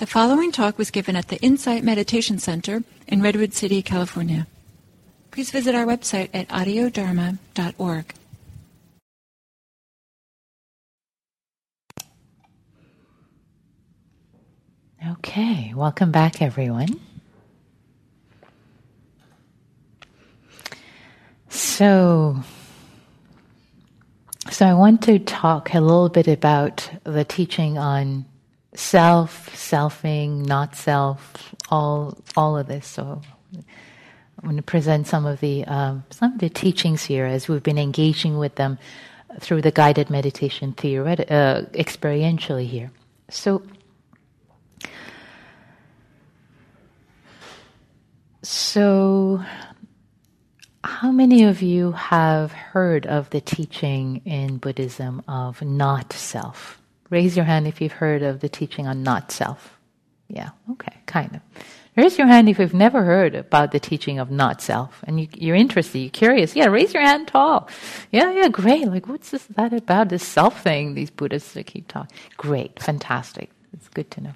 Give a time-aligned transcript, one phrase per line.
[0.00, 4.46] The following talk was given at the Insight Meditation Center in Redwood City, California.
[5.30, 8.14] Please visit our website at audiodharma.org.
[15.06, 16.98] Okay, welcome back, everyone.
[21.50, 22.42] So,
[24.50, 28.24] so I want to talk a little bit about the teaching on
[28.74, 32.86] self, selfing, not self, all all of this.
[32.86, 33.20] So
[33.54, 37.62] I'm going to present some of the um, some of the teachings here as we've
[37.62, 38.78] been engaging with them
[39.38, 42.90] through the guided meditation theoret- uh, experientially here.
[43.28, 43.62] So.
[48.42, 49.44] So,
[50.82, 56.79] how many of you have heard of the teaching in Buddhism of not self?
[57.10, 59.76] Raise your hand if you've heard of the teaching on not self.
[60.28, 61.42] Yeah, okay, kind of.
[61.96, 65.52] Raise your hand if you've never heard about the teaching of not self and you,
[65.52, 66.54] are interested, you're curious.
[66.54, 67.68] Yeah, raise your hand tall.
[68.12, 68.86] Yeah, yeah, great.
[68.86, 72.16] Like, what's this, that about, this self thing these Buddhists keep talking?
[72.36, 73.50] Great, fantastic.
[73.72, 74.32] It's good to know.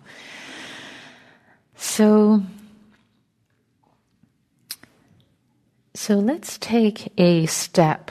[1.76, 2.42] So,
[5.94, 8.10] so let's take a step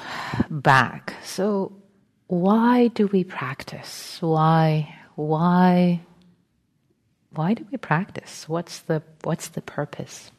[0.49, 1.15] back.
[1.23, 1.73] So,
[2.27, 4.17] why do we practice?
[4.21, 6.01] Why, why,
[7.31, 8.47] why do we practice?
[8.47, 10.31] What's the, what's the purpose?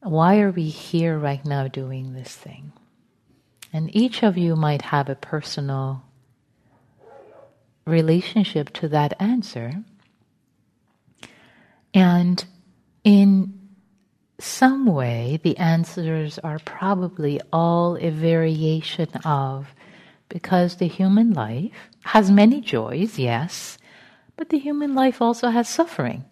[0.00, 2.72] Why are we here right now doing this thing?
[3.72, 6.02] And each of you might have a personal
[7.86, 9.82] relationship to that answer.
[11.92, 12.44] And
[13.02, 13.63] in
[14.44, 19.74] some way, the answers are probably all a variation of
[20.28, 21.72] because the human life
[22.04, 23.78] has many joys, yes,
[24.36, 26.24] but the human life also has suffering.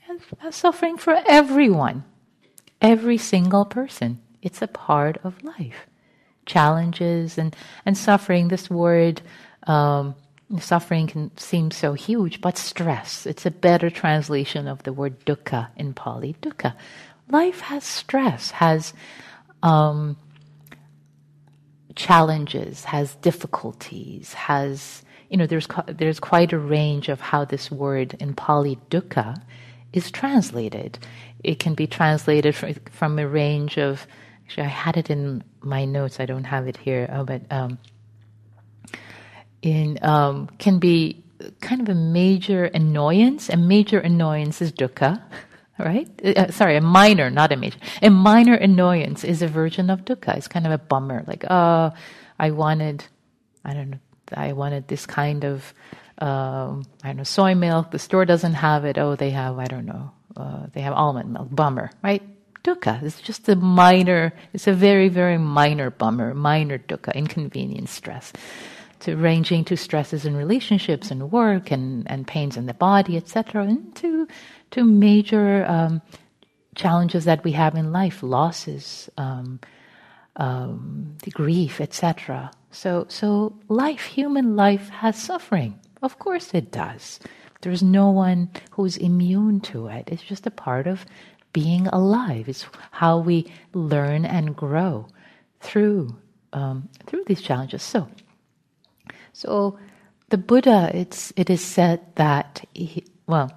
[0.00, 2.04] Has, has suffering for everyone,
[2.80, 4.20] every single person.
[4.40, 5.86] It's a part of life.
[6.46, 9.22] Challenges and, and suffering, this word,
[9.66, 10.14] um,
[10.58, 13.26] suffering can seem so huge, but stress.
[13.26, 16.34] It's a better translation of the word dukkha in Pali.
[16.42, 16.74] Dukkha
[17.28, 18.92] life has stress, has
[19.62, 20.16] um,
[21.94, 28.14] challenges, has difficulties, has you know there's there's quite a range of how this word
[28.20, 29.40] in Pali dukkha
[29.92, 30.98] is translated.
[31.42, 34.06] It can be translated from, from a range of.
[34.44, 36.20] Actually, I had it in my notes.
[36.20, 37.78] I don't have it here, oh, but um,
[39.62, 41.24] in um, can be
[41.60, 43.48] kind of a major annoyance.
[43.48, 45.22] A major annoyance is dukkha
[45.84, 46.08] right?
[46.24, 47.78] Uh, sorry, a minor, not a major.
[48.02, 50.36] A minor annoyance is a version of dukkha.
[50.36, 51.24] It's kind of a bummer.
[51.26, 51.92] Like, oh,
[52.38, 53.04] I wanted,
[53.64, 53.98] I don't know,
[54.34, 55.74] I wanted this kind of,
[56.18, 57.90] um, I don't know, soy milk.
[57.90, 58.98] The store doesn't have it.
[58.98, 61.48] Oh, they have, I don't know, uh, they have almond milk.
[61.50, 62.22] Bummer, right?
[62.64, 63.02] Dukkha.
[63.02, 68.32] It's just a minor, it's a very, very minor bummer, minor dukkha, inconvenience, stress.
[69.00, 73.64] To ranging to stresses in relationships and work and, and pains in the body, etc.,
[73.64, 74.28] and
[74.72, 76.02] to major um,
[76.74, 79.60] challenges that we have in life, losses, um,
[80.36, 82.50] um, grief, etc.
[82.70, 85.78] So, so life, human life, has suffering.
[86.02, 87.20] Of course, it does.
[87.60, 90.08] There's no one who's immune to it.
[90.10, 91.06] It's just a part of
[91.52, 92.48] being alive.
[92.48, 95.06] It's how we learn and grow
[95.60, 96.16] through
[96.52, 97.82] um, through these challenges.
[97.82, 98.08] So,
[99.32, 99.78] so
[100.30, 103.52] the Buddha, it's it is said that he, well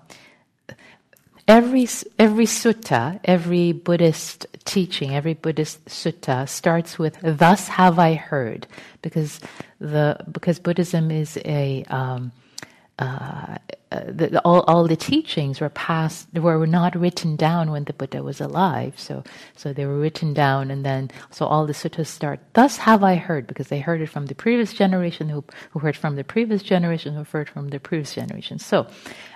[1.47, 8.65] Every, every sutta, every Buddhist teaching, every Buddhist sutta starts with "Thus have I heard,"
[9.03, 9.39] because
[9.79, 12.31] the because Buddhism is a um,
[12.97, 13.57] uh,
[13.91, 18.39] the, all, all the teachings were passed were not written down when the Buddha was
[18.39, 18.97] alive.
[18.97, 19.23] So
[19.55, 22.39] so they were written down, and then so all the suttas start.
[22.53, 25.97] Thus have I heard, because they heard it from the previous generation, who who heard
[25.97, 28.59] from the previous generation, who heard from the previous generation.
[28.59, 28.87] So,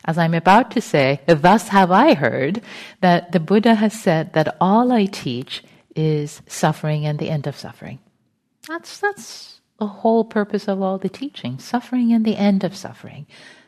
[0.06, 2.62] as I'm about to say, thus have I heard
[3.02, 5.64] that the Buddha has said that all I teach
[5.96, 8.00] is suffering and the end of suffering.
[8.68, 13.26] That's that's the whole purpose of all the teaching suffering and the end of suffering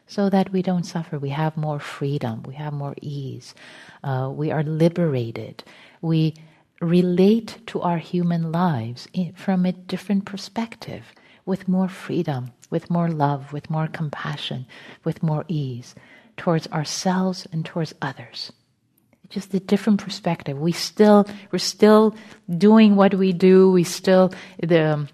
[0.08, 1.18] so that we don't suffer.
[1.18, 2.44] We have more freedom.
[2.44, 3.56] We have more ease.
[4.04, 5.64] Uh, we are liberated.
[6.02, 6.36] We
[6.82, 11.14] relate to our human lives in, from a different perspective
[11.46, 14.66] with more freedom with more love with more compassion
[15.04, 15.94] with more ease
[16.38, 18.52] towards ourselves and towards others.
[19.30, 20.58] Just a different perspective.
[20.58, 22.16] We still we're still
[22.58, 23.72] doing what we do.
[23.72, 25.08] We still the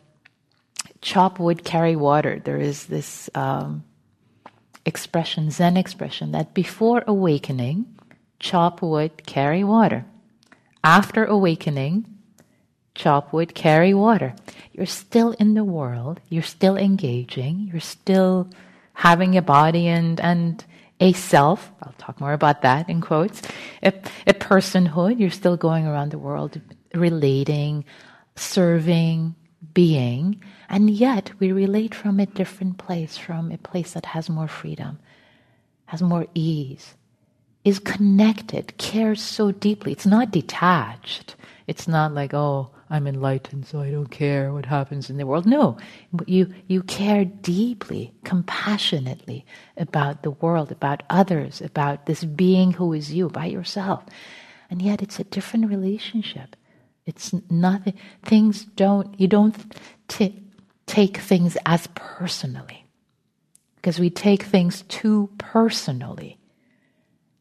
[1.01, 2.41] chop wood, carry water.
[2.43, 3.83] There is this um,
[4.85, 7.85] expression, Zen expression, that before awakening,
[8.39, 10.05] chop wood, carry water.
[10.83, 12.05] After awakening,
[12.95, 14.33] chop wood, carry water.
[14.73, 18.49] You're still in the world, you're still engaging, you're still
[18.93, 20.63] having a body and, and
[20.99, 21.71] a self.
[21.83, 23.41] I'll talk more about that in quotes.
[23.83, 23.93] A,
[24.25, 26.59] a personhood, you're still going around the world
[26.93, 27.85] relating,
[28.35, 29.35] serving,
[29.73, 34.47] being, and yet we relate from a different place, from a place that has more
[34.47, 34.99] freedom,
[35.85, 36.95] has more ease,
[37.63, 39.91] is connected, cares so deeply.
[39.91, 41.35] It's not detached.
[41.67, 45.45] It's not like, oh, I'm enlightened, so I don't care what happens in the world.
[45.45, 45.77] No,
[46.25, 49.45] you, you care deeply, compassionately
[49.75, 54.05] about the world, about others, about this being who is you, by yourself.
[54.69, 56.55] And yet it's a different relationship.
[57.07, 59.55] It's nothing, things don't, you don't
[60.07, 60.43] t-
[60.85, 62.85] take things as personally.
[63.77, 66.37] Because we take things too personally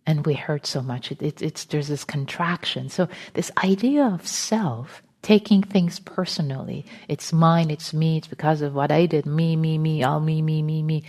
[0.07, 1.11] and we hurt so much.
[1.11, 2.89] It, it, it's, there's this contraction.
[2.89, 6.87] So, this idea of self taking things personally.
[7.09, 10.41] It's mine, it's me, it's because of what I did, me, me, me, all me,
[10.41, 11.03] me, me, me.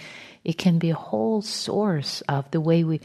[0.43, 2.99] It can be a whole source of the way we,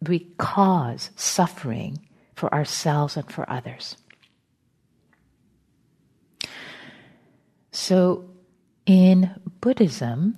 [0.00, 2.06] we cause suffering
[2.36, 3.96] for ourselves and for others.
[7.74, 8.30] So,
[8.86, 10.36] in Buddhism,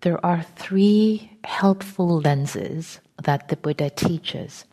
[0.00, 4.64] there are three helpful lenses that the Buddha teaches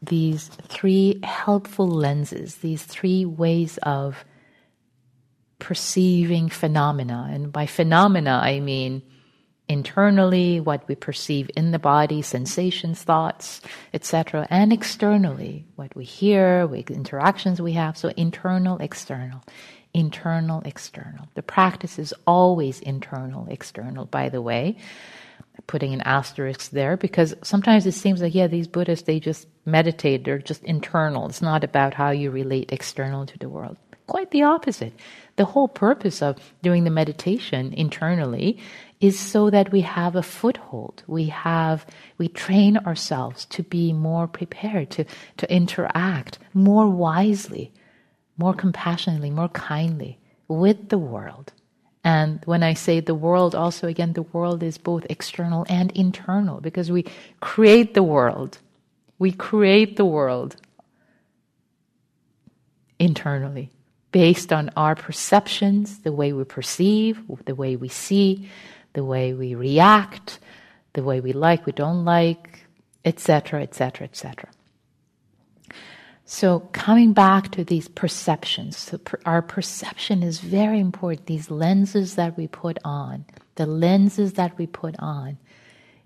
[0.00, 4.24] these three helpful lenses, these three ways of
[5.58, 7.28] perceiving phenomena.
[7.32, 9.02] And by phenomena, I mean
[9.68, 13.60] internally, what we perceive in the body, sensations, thoughts,
[13.92, 17.96] etc., and externally, what we hear, interactions we have.
[17.96, 19.42] So internal, external.
[19.94, 21.28] Internal, external.
[21.34, 24.76] The practice is always internal, external, by the way.
[25.68, 30.24] Putting an asterisk there because sometimes it seems like yeah these buddhists they just meditate
[30.24, 31.28] they're just internal.
[31.28, 33.76] It's not about how you relate external to the world.
[34.08, 34.92] Quite the opposite.
[35.36, 38.58] The whole purpose of doing the meditation internally
[39.00, 41.02] is so that we have a foothold.
[41.06, 41.86] We have
[42.18, 45.04] we train ourselves to be more prepared to
[45.36, 47.72] to interact more wisely
[48.36, 51.52] more compassionately more kindly with the world
[52.04, 56.60] and when I say the world, also again, the world is both external and internal
[56.60, 57.06] because we
[57.40, 58.58] create the world.
[59.18, 60.56] We create the world
[62.98, 63.70] internally
[64.12, 68.50] based on our perceptions, the way we perceive, the way we see,
[68.92, 70.38] the way we react,
[70.92, 72.66] the way we like, we don't like,
[73.04, 74.50] etc., etc., etc.
[76.26, 81.26] So, coming back to these perceptions, so per, our perception is very important.
[81.26, 83.26] These lenses that we put on,
[83.56, 85.36] the lenses that we put on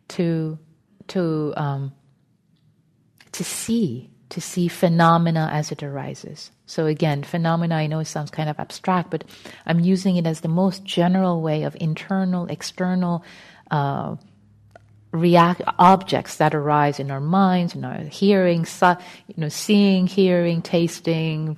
[0.08, 0.58] to,
[1.08, 1.92] to, um,
[3.30, 6.50] to see, to see phenomena as it arises.
[6.66, 9.22] So, again, phenomena, I know it sounds kind of abstract, but
[9.66, 13.24] I'm using it as the most general way of internal, external,
[13.70, 14.16] uh,
[15.12, 21.56] react objects that arise in our minds, in our hearing, you know, seeing, hearing, tasting,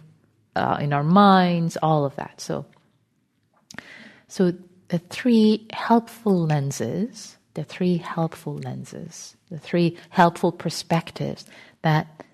[0.56, 2.40] uh, in our minds, all of that.
[2.40, 2.66] So,
[4.28, 4.52] so
[4.88, 11.44] the three helpful lenses, the three helpful lenses, the three helpful perspectives
[11.82, 12.24] that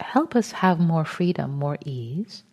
[0.00, 2.44] help us have more freedom, more ease.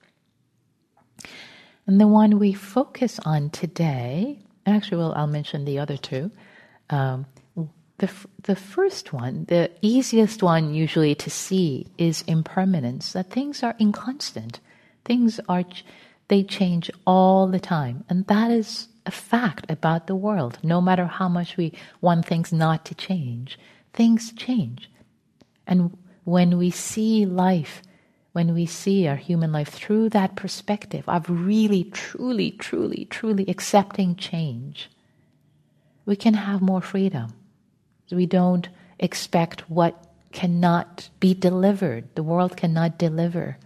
[1.87, 6.31] And the one we focus on today, actually, well, I'll mention the other two.
[6.89, 7.25] Um,
[7.99, 8.11] the,
[8.43, 14.59] the first one, the easiest one usually to see is impermanence, that things are inconstant.
[15.05, 15.63] Things are,
[16.27, 18.03] they change all the time.
[18.09, 20.59] And that is a fact about the world.
[20.63, 23.59] No matter how much we want things not to change,
[23.93, 24.89] things change.
[25.67, 27.81] And when we see life,
[28.31, 34.15] when we see our human life through that perspective of really, truly, truly, truly accepting
[34.15, 34.89] change,
[36.05, 37.33] we can have more freedom
[38.11, 42.07] we don't expect what cannot be delivered.
[42.15, 43.57] The world cannot deliver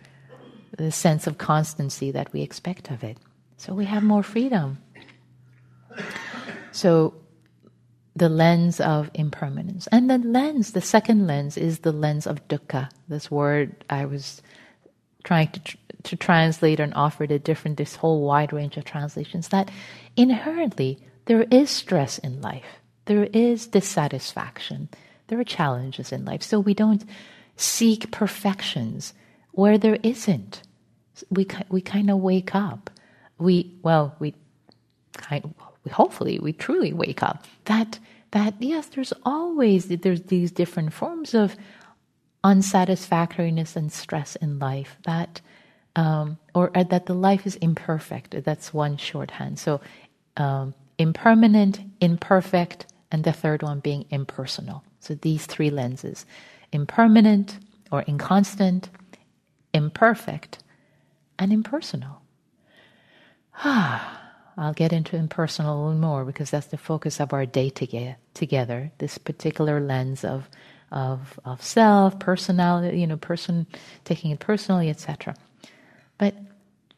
[0.78, 3.18] the sense of constancy that we expect of it.
[3.58, 4.80] So we have more freedom.
[6.72, 7.14] So
[8.16, 9.88] the lens of impermanence.
[9.88, 12.90] And the lens, the second lens, is the lens of dukkha.
[13.08, 14.42] This word I was
[15.24, 19.50] trying to, tr- to translate and offered a different, this whole wide range of translations,
[19.50, 19.72] that
[20.16, 22.80] inherently there is stress in life.
[23.06, 24.90] There is dissatisfaction.
[25.28, 26.44] There are challenges in life.
[26.44, 27.04] So we don't
[27.56, 29.14] seek perfections
[29.52, 30.62] where there isn't.
[31.30, 32.90] We, we kind of wake up.
[33.38, 34.34] We, well, we
[35.18, 38.00] kind we hopefully we truly wake up that
[38.32, 41.56] that yes, there's always there's these different forms of
[42.44, 45.40] unsatisfactoriness and stress in life that
[45.96, 48.44] um, or, or, that the life is imperfect.
[48.44, 49.60] That's one shorthand.
[49.60, 49.80] So
[50.38, 54.84] um, impermanent, imperfect, and the third one being impersonal.
[55.00, 56.26] So these three lenses:
[56.74, 57.60] impermanent
[57.92, 58.90] or inconstant,
[59.74, 60.60] imperfect,
[61.40, 62.22] and impersonal.
[63.56, 64.20] Ah.
[64.58, 68.18] I'll get into impersonal a little more because that's the focus of our day together.
[68.34, 70.50] Together, this particular lens of
[70.92, 73.66] of of self, personality, you know, person
[74.06, 75.36] taking it personally, etc.
[76.20, 76.36] But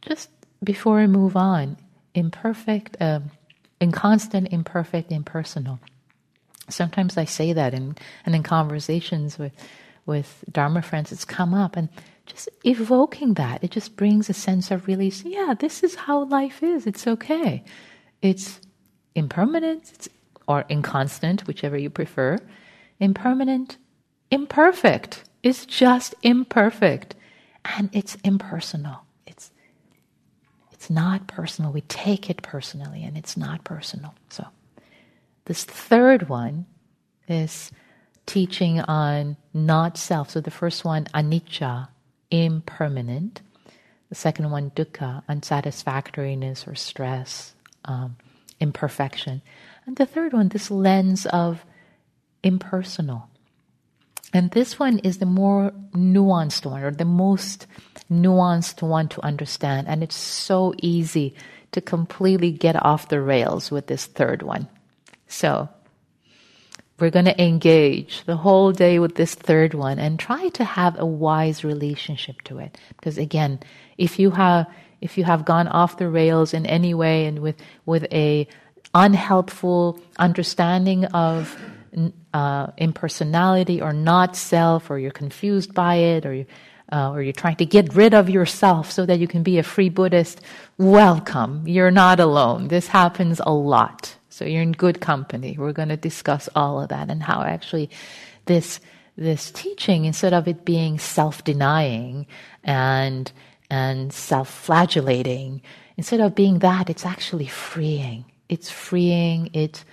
[0.01, 0.29] just
[0.63, 1.77] before I move on,
[2.13, 3.31] imperfect, um,
[3.79, 5.79] inconstant, imperfect, impersonal.
[6.69, 7.95] Sometimes I say that, in,
[8.25, 9.53] and in conversations with
[10.05, 11.89] with Dharma friends, it's come up, and
[12.25, 15.23] just evoking that, it just brings a sense of release.
[15.23, 16.87] Yeah, this is how life is.
[16.87, 17.63] It's okay.
[18.21, 18.59] It's
[19.15, 20.09] impermanent it's,
[20.47, 22.37] or inconstant, whichever you prefer.
[22.99, 23.77] Impermanent,
[24.31, 25.23] imperfect.
[25.43, 27.15] It's just imperfect.
[27.77, 29.01] And it's impersonal.
[29.25, 29.51] It's
[30.71, 31.71] it's not personal.
[31.71, 34.13] We take it personally and it's not personal.
[34.29, 34.45] So
[35.45, 36.65] this third one
[37.27, 37.71] is
[38.25, 40.31] teaching on not self.
[40.31, 41.87] So the first one, anicca,
[42.31, 43.41] impermanent.
[44.09, 47.53] The second one, dukkha, unsatisfactoriness or stress,
[47.85, 48.17] um,
[48.59, 49.41] imperfection.
[49.85, 51.65] And the third one, this lens of
[52.43, 53.29] impersonal.
[54.33, 57.67] And this one is the more nuanced one, or the most
[58.11, 59.87] nuanced one to understand.
[59.87, 61.35] And it's so easy
[61.71, 64.67] to completely get off the rails with this third one.
[65.27, 65.69] So,
[66.99, 70.97] we're going to engage the whole day with this third one and try to have
[70.97, 72.77] a wise relationship to it.
[72.95, 73.59] Because again,
[73.97, 74.67] if you have
[75.01, 78.47] if you have gone off the rails in any way and with with a
[78.93, 81.57] unhelpful understanding of
[82.33, 86.45] uh, impersonality or not self, or you're confused by it, or you,
[86.91, 89.63] uh, or you're trying to get rid of yourself so that you can be a
[89.63, 90.41] free Buddhist,
[90.77, 91.67] welcome.
[91.67, 92.67] You're not alone.
[92.67, 94.15] This happens a lot.
[94.35, 95.55] So you're in good company.
[95.57, 97.89] We're going to discuss all of that and how actually
[98.47, 98.81] this
[99.15, 102.27] this teaching, instead of it being self-denying
[102.61, 103.31] and
[103.69, 105.61] and self-flagellating,
[105.95, 108.25] instead of being that, it's actually freeing.
[108.49, 109.51] It's freeing.
[109.53, 109.85] It's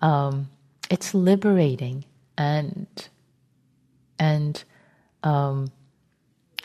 [0.00, 0.48] um,
[0.90, 2.06] it's liberating
[2.38, 2.86] and
[4.18, 4.64] and
[5.22, 5.70] um,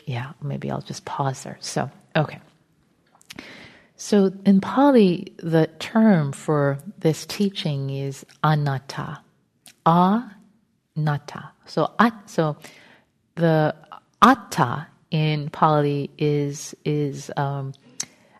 [0.06, 0.32] yeah.
[0.40, 1.58] Maybe I'll just pause there.
[1.60, 2.40] So okay.
[3.96, 9.20] So in Pali, the term for this teaching is anatta.
[9.86, 11.52] Anatta.
[11.64, 12.58] So at, so
[13.36, 13.74] the
[14.22, 17.72] atta in Pali is is um,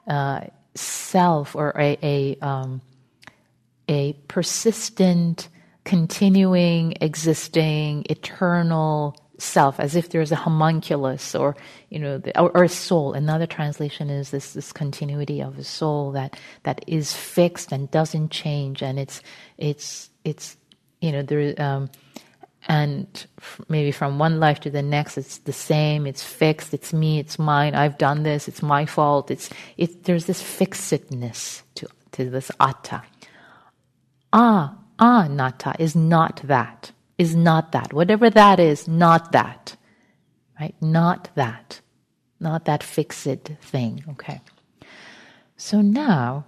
[0.07, 0.43] uh,
[0.75, 2.83] self or a a, um,
[3.89, 5.49] a persistent,
[5.85, 11.57] continuing, existing, eternal self, as if there's a homunculus or
[11.91, 13.13] you know, the, or, or, a soul.
[13.13, 18.31] Another translation is this this continuity of a soul that that is fixed and doesn't
[18.31, 19.23] change, and it's
[19.59, 20.57] it's it's
[21.01, 21.91] you know there um,
[22.69, 26.07] and f- maybe from one life to the next, it's the same.
[26.07, 26.75] It's fixed.
[26.75, 27.19] It's me.
[27.19, 27.75] It's mine.
[27.75, 28.49] I've done this.
[28.49, 29.31] It's my fault.
[29.31, 30.05] It's it.
[30.05, 33.03] There's this fixedness to to this atta.
[34.33, 37.93] Ah, ah, nata is not that is not that.
[37.93, 39.77] Whatever that is, not that.
[40.61, 40.75] Right?
[40.81, 41.81] Not that.
[42.41, 44.05] Not that fixed thing.
[44.11, 44.41] Okay.
[45.57, 46.45] So now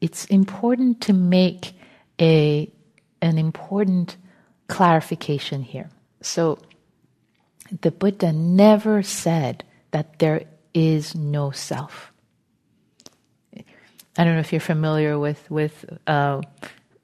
[0.00, 1.72] it's important to make
[2.20, 2.70] a
[3.22, 4.18] an important
[4.68, 5.88] clarification here.
[6.20, 6.58] So
[7.80, 10.44] the Buddha never said that there
[10.74, 12.12] is no self.
[13.56, 16.42] I don't know if you're familiar with with uh,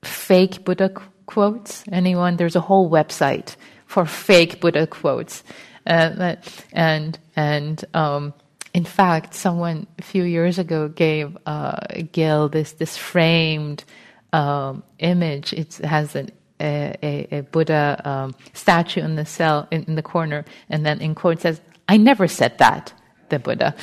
[0.02, 0.92] fake Buddha
[1.30, 1.84] quotes?
[1.92, 2.37] Anyone?
[2.37, 3.56] There's a whole website
[3.87, 5.42] for fake Buddha quotes.
[5.87, 6.37] Uh,
[6.72, 8.34] and and um,
[8.75, 11.78] in fact, someone a few years ago gave uh,
[12.12, 13.84] Gil this this framed
[14.32, 15.52] um, image.
[15.52, 20.44] It has an, a, a, Buddha um, statue in the cell in, in the corner,
[20.68, 22.92] and then in quote says, "I never said that."
[23.30, 23.75] The Buddha.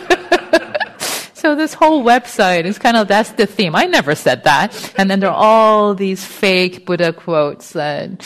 [1.46, 3.76] So this whole website is kind of that's the theme.
[3.76, 4.92] I never said that.
[4.98, 8.18] And then there are all these fake Buddha quotes that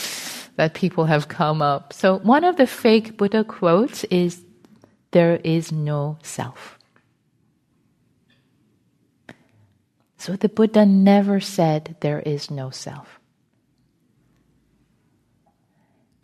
[0.57, 1.93] that people have come up.
[1.93, 4.43] So one of the fake Buddha quotes is
[5.11, 6.79] there is no self.
[10.17, 13.21] So the Buddha never said there is no self.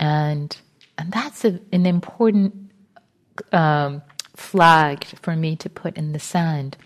[0.01, 0.57] And
[0.97, 2.71] and that's a, an important
[3.53, 4.01] um,
[4.35, 6.79] flag for me to put in the sand.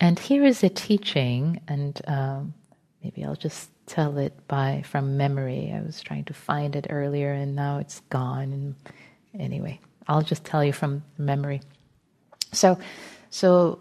[0.00, 2.54] And here is a teaching, and um,
[3.02, 5.72] maybe I'll just tell it by from memory.
[5.74, 8.52] I was trying to find it earlier and now it's gone.
[8.52, 8.74] And
[9.38, 11.62] anyway, I'll just tell you from memory.
[12.52, 12.78] So,
[13.30, 13.80] so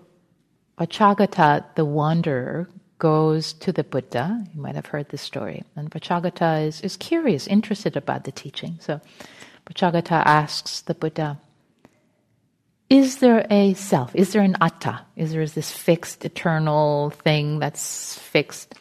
[0.80, 2.70] Vacchagotta, the wanderer,
[3.00, 4.44] goes to the Buddha.
[4.54, 5.64] You might have heard this story.
[5.76, 8.78] And Vacchagotta is, is curious, interested about the teaching.
[8.80, 9.00] So
[9.70, 11.40] Vacchagotta asks the Buddha,
[12.90, 14.16] is there a self?
[14.16, 15.02] Is there an atta?
[15.16, 18.76] Is there this fixed, eternal thing that's fixed?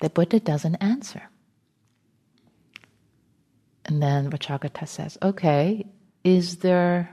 [0.00, 1.22] The Buddha doesn't answer.
[3.84, 5.86] And then Vacchagotta says, okay,
[6.22, 7.10] is there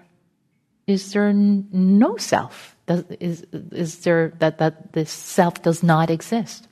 [0.87, 2.75] is there no self?
[2.85, 6.67] Does, is, is there that, that this self does not exist?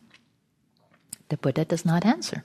[1.30, 2.44] The Buddha does not answer.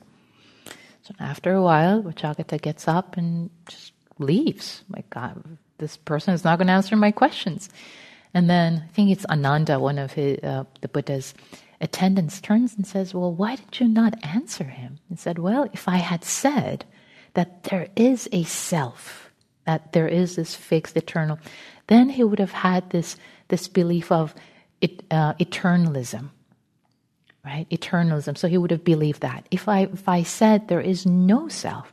[1.02, 4.84] So after a while, Vacchagotta gets up and just leaves.
[4.88, 7.68] My God, this person is not going to answer my questions.
[8.32, 11.34] And then I think it's Ananda, one of his, uh, the Buddha's
[11.78, 14.98] attendants, turns and says, Well, why did you not answer him?
[15.10, 16.86] And said, Well, if I had said
[17.34, 19.30] that there is a self,
[19.66, 21.38] that there is this fixed eternal,
[21.88, 23.16] then he would have had this,
[23.48, 24.34] this belief of
[24.80, 26.30] it, uh, eternalism,
[27.44, 27.68] right?
[27.68, 28.38] Eternalism.
[28.38, 29.46] So he would have believed that.
[29.50, 31.92] If I, if I said there is no self,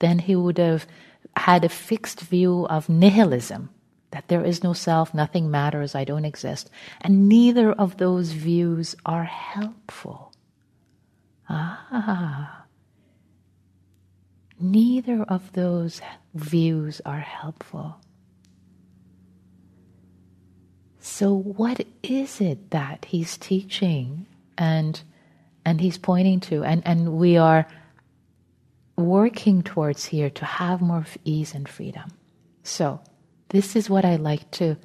[0.00, 0.86] then he would have
[1.36, 3.70] had a fixed view of nihilism,
[4.10, 6.70] that there is no self, nothing matters, I don't exist.
[7.00, 10.32] And neither of those views are helpful.
[11.48, 12.64] Ah.
[14.60, 16.02] Neither of those
[16.34, 17.96] views are helpful.
[21.00, 24.26] So, what is it that he's teaching
[24.58, 25.00] and,
[25.64, 26.62] and he's pointing to?
[26.62, 27.66] And, and we are
[29.00, 32.10] working towards here to have more ease and freedom.
[32.62, 33.00] So,
[33.48, 34.76] this is what I like to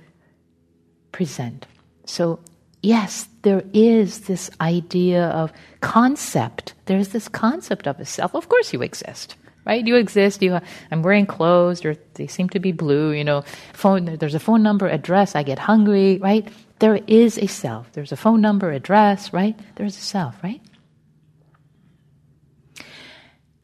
[1.11, 1.65] present.
[2.05, 2.39] So,
[2.81, 6.73] yes, there is this idea of concept.
[6.85, 8.35] There's this concept of a self.
[8.35, 9.85] Of course, you exist, right?
[9.85, 10.41] You exist.
[10.41, 10.59] You,
[10.91, 13.11] I'm wearing clothes, or they seem to be blue.
[13.11, 14.17] You know, phone.
[14.17, 15.35] There's a phone number, address.
[15.35, 16.47] I get hungry, right?
[16.79, 17.91] There is a self.
[17.93, 19.57] There's a phone number, address, right?
[19.75, 20.61] There's a self, right?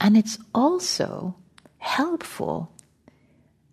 [0.01, 1.35] And it's also
[1.77, 2.73] helpful.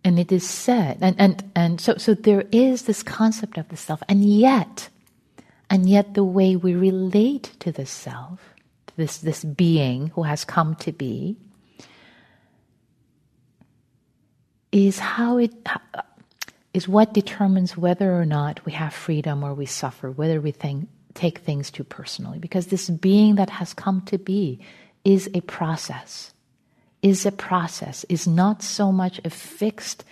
[0.03, 3.75] And it is said, and, and, and so, so there is this concept of the
[3.75, 4.87] self, and yet,
[5.69, 8.39] and yet the way we relate to the self,
[8.95, 11.35] this, this being who has come to be,
[14.71, 15.51] is how it
[16.73, 20.87] is what determines whether or not we have freedom or we suffer, whether we think,
[21.15, 22.39] take things too personally.
[22.39, 24.61] Because this being that has come to be
[25.03, 26.33] is a process,
[27.01, 30.03] is a process, is not so much a fixed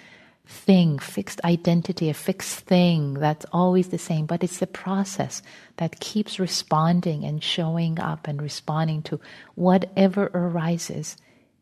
[0.45, 5.41] thing, fixed identity, a fixed thing that's always the same, but it's the process
[5.76, 9.19] that keeps responding and showing up and responding to
[9.56, 11.17] whatever arises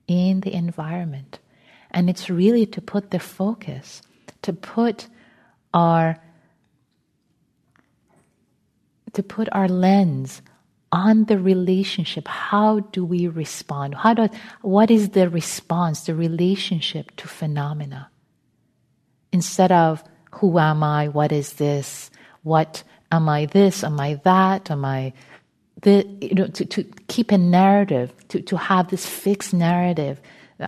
[0.07, 1.39] in the environment.
[1.89, 4.01] And it's really to put the focus,
[4.43, 5.07] to put
[5.73, 6.19] our
[9.13, 10.41] to put our lens
[10.95, 13.95] on the relationship how do we respond?
[13.95, 14.29] How do
[14.61, 18.09] what is the response the relationship to phenomena?
[19.33, 21.09] Instead of who am i?
[21.09, 22.09] What is this?
[22.43, 23.83] What am i this?
[23.83, 24.71] Am i that?
[24.71, 25.11] Am i
[25.81, 30.21] the you know to, to keep a narrative to, to have this fixed narrative.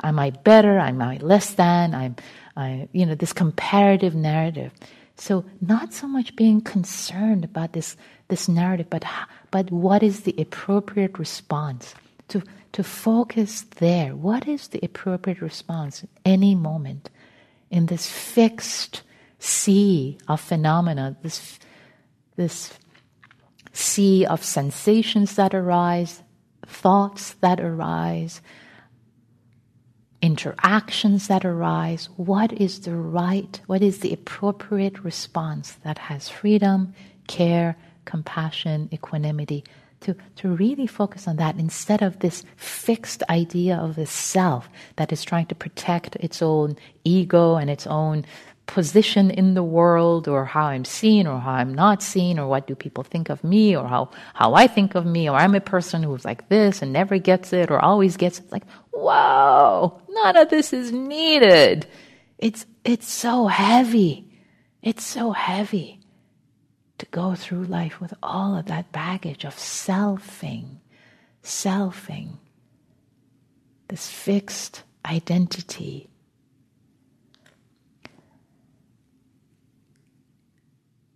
[0.04, 0.78] Am i better?
[0.78, 1.96] Am i less than?
[1.96, 2.16] I'm
[2.58, 4.74] I, you know this comparative narrative.
[5.16, 7.96] So not so much being concerned about this
[8.28, 9.06] this narrative, but
[9.52, 11.96] but what is the appropriate response?
[12.30, 14.16] To to focus there.
[14.16, 17.10] What is the appropriate response at any moment
[17.70, 19.04] in this fixed
[19.40, 21.60] sea of phenomena, this
[22.36, 22.74] this
[23.74, 26.24] sea of sensations that arise,
[26.66, 28.42] thoughts that arise,
[30.22, 36.94] interactions that arise, what is the right, what is the appropriate response that has freedom,
[37.28, 39.64] care, compassion, equanimity,
[40.02, 45.12] to, to really focus on that instead of this fixed idea of the self that
[45.12, 48.26] is trying to protect its own ego and its own
[48.68, 52.68] position in the world or how I'm seen or how I'm not seen or what
[52.68, 55.62] do people think of me or how, how I think of me or I'm a
[55.62, 58.52] person who's like this and never gets it or always gets it.
[58.52, 61.88] Like, whoa, none of this is needed.
[62.38, 64.26] It's, it's so heavy.
[64.84, 65.97] It's so heavy
[66.98, 70.78] to go through life with all of that baggage of selfing,
[71.44, 72.38] selfing,
[73.88, 76.10] this fixed identity.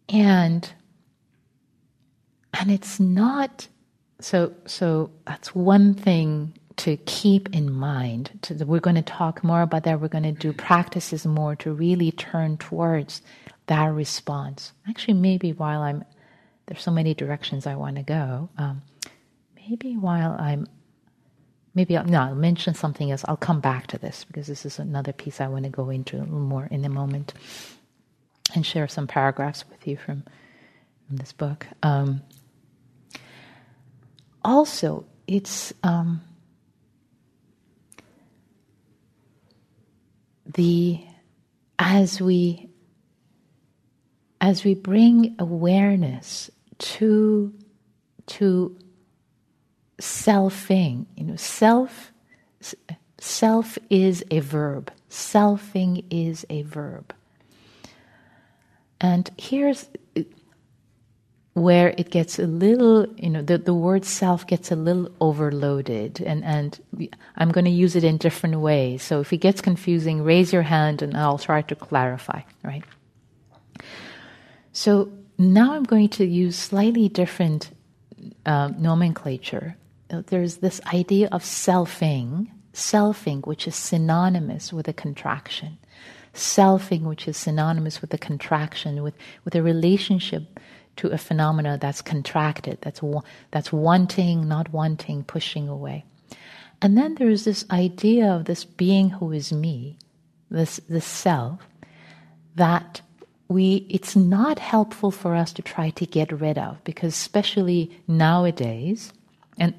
[0.10, 0.72] And
[2.54, 3.68] and it's not
[4.20, 8.32] so, so that's one thing to keep in mind.
[8.44, 10.00] To, we're going to talk more about that.
[10.00, 13.22] We're going to do practices more to really turn towards
[13.68, 14.74] that response.
[14.88, 16.04] Actually, maybe while I'm
[16.66, 18.50] there's so many directions I want to go.
[18.58, 18.82] Um,
[19.56, 20.68] maybe while I'm
[21.74, 23.26] maybe I'll, no, I'll mention something else.
[23.28, 26.18] I'll come back to this because this is another piece I want to go into
[26.18, 27.34] a little more in a moment
[28.54, 30.24] and share some paragraphs with you from,
[31.08, 31.68] from this book.
[31.84, 32.22] Um,
[34.44, 36.22] also, it's um,
[40.46, 41.00] the
[41.78, 42.71] as we
[44.42, 46.50] as we bring awareness
[46.80, 47.54] to
[48.26, 48.78] to
[50.00, 52.12] selfing, you know, self
[53.20, 54.92] self is a verb.
[55.10, 57.14] Selfing is a verb.
[59.00, 59.88] And here's
[61.54, 66.22] where it gets a little, you know, the, the word self gets a little overloaded,
[66.22, 66.80] and, and
[67.36, 69.04] I'm going to use it in different ways.
[69.04, 72.84] So if it gets confusing, raise your hand and I'll try to clarify, right?
[74.74, 77.72] So now I'm going to use slightly different
[78.46, 79.76] um, nomenclature.
[80.10, 85.78] Uh, there's this idea of selfing, selfing, which is synonymous with a contraction.
[86.34, 90.60] Selfing, which is synonymous with a contraction, with, with a relationship
[90.98, 93.02] to a phenomena that's contracted, that's,
[93.52, 96.06] that's wanting, not wanting, pushing away.
[96.82, 99.98] And then there's this idea of this being who is me,
[100.50, 101.60] this, this self,
[102.56, 103.02] that
[103.52, 109.12] we, it's not helpful for us to try to get rid of because, especially nowadays,
[109.58, 109.74] and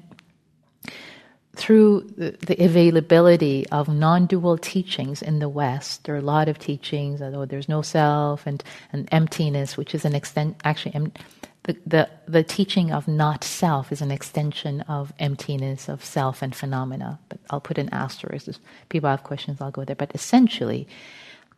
[1.55, 6.49] through the, the availability of non dual teachings in the West, there are a lot
[6.49, 11.11] of teachings, although there's no self and, and emptiness, which is an extent, actually, em,
[11.63, 16.55] the, the, the teaching of not self is an extension of emptiness, of self and
[16.55, 17.19] phenomena.
[17.29, 18.49] But I'll put an asterisk.
[18.49, 18.59] If
[18.89, 19.95] people have questions, I'll go there.
[19.95, 20.87] But essentially,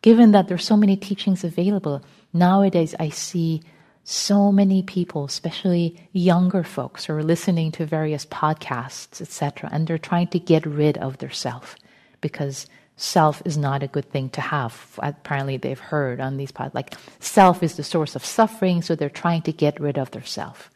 [0.02, 3.62] given that there's so many teachings available, nowadays I see
[4.04, 9.98] so many people, especially younger folks, who are listening to various podcasts, etc., and they're
[9.98, 11.74] trying to get rid of their self
[12.20, 14.96] because self is not a good thing to have.
[15.02, 19.10] Apparently, they've heard on these podcasts, like self is the source of suffering, so they're
[19.10, 20.70] trying to get rid of their self.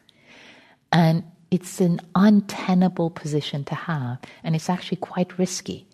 [0.91, 5.87] And it's an untenable position to have, and it's actually quite risky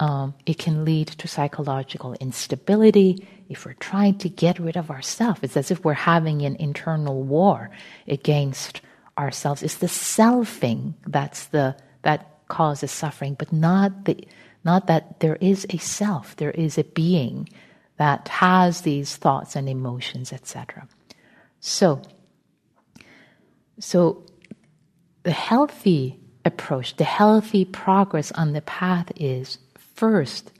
[0.00, 3.26] um, it can lead to psychological instability.
[3.48, 7.22] If we're trying to get rid of ourselves, it's as if we're having an internal
[7.22, 7.70] war
[8.08, 8.80] against
[9.16, 9.62] ourselves.
[9.62, 14.26] It's the selfing that's the that causes suffering, but not the
[14.64, 17.48] not that there is a self, there is a being
[17.96, 20.88] that has these thoughts and emotions, etc.
[21.60, 22.02] So,
[23.78, 24.26] so
[25.22, 29.58] the healthy approach, the healthy progress on the path is
[29.94, 30.50] First,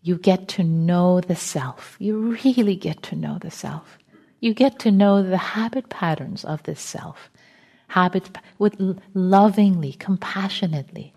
[0.00, 1.96] you get to know the self.
[1.98, 3.98] You really get to know the self.
[4.38, 7.30] You get to know the habit patterns of this self.
[7.88, 8.76] Habit with
[9.14, 11.12] lovingly, compassionately.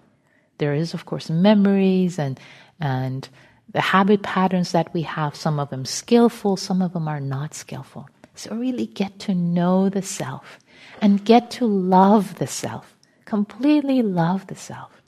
[0.57, 2.39] There is, of course, memories and
[2.79, 3.29] and
[3.71, 5.35] the habit patterns that we have.
[5.35, 8.09] Some of them skillful, some of them are not skillful.
[8.33, 10.57] So really get to know the self
[11.01, 12.97] and get to love the self.
[13.25, 14.98] Completely love the self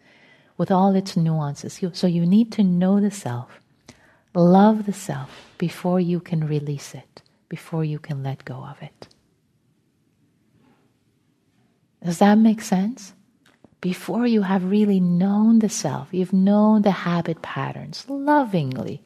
[0.61, 1.81] with all its nuances.
[1.93, 3.59] So you need to know the self,
[4.35, 9.07] love the self before you can release it, before you can let go of it.
[12.05, 13.13] Does that make sense?
[13.81, 19.01] Before you have really known the self, you've known the habit patterns lovingly,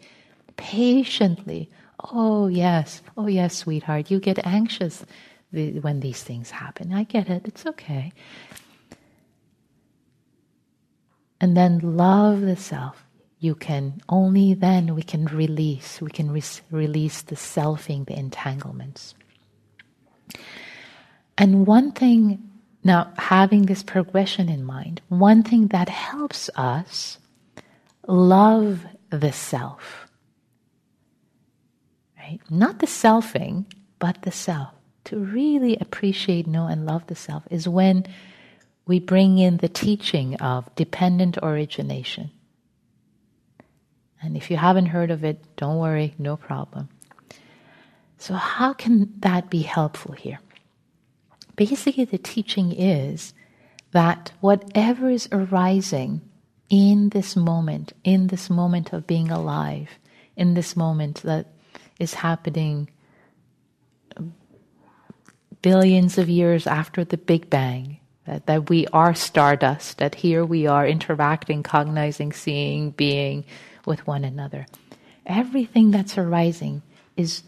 [0.57, 1.69] patiently.
[2.11, 5.05] Oh, yes, oh, yes, sweetheart, you get anxious
[5.53, 6.91] when these things happen.
[6.91, 8.11] I get it, it's okay
[11.45, 13.05] and then love the self,
[13.37, 19.13] you can only then we can release, we can re- release the selfing, the entanglements.
[21.37, 22.41] And one thing,
[22.83, 27.19] now having this progression in mind, one thing that helps us
[28.07, 30.07] love the self,
[32.17, 32.39] right?
[32.49, 33.65] Not the selfing,
[33.99, 34.73] but the self.
[35.03, 38.07] To really appreciate, know, and love the self is when
[38.85, 42.31] we bring in the teaching of dependent origination.
[44.21, 46.89] And if you haven't heard of it, don't worry, no problem.
[48.17, 50.39] So, how can that be helpful here?
[51.55, 53.33] Basically, the teaching is
[53.91, 56.21] that whatever is arising
[56.69, 59.89] in this moment, in this moment of being alive,
[60.35, 61.47] in this moment that
[61.99, 62.89] is happening
[65.61, 70.67] billions of years after the Big Bang, that, that we are stardust, that here we
[70.67, 73.45] are interacting, cognizing, seeing, being
[73.85, 74.65] with one another.
[75.25, 76.81] Everything that's arising
[77.15, 77.43] is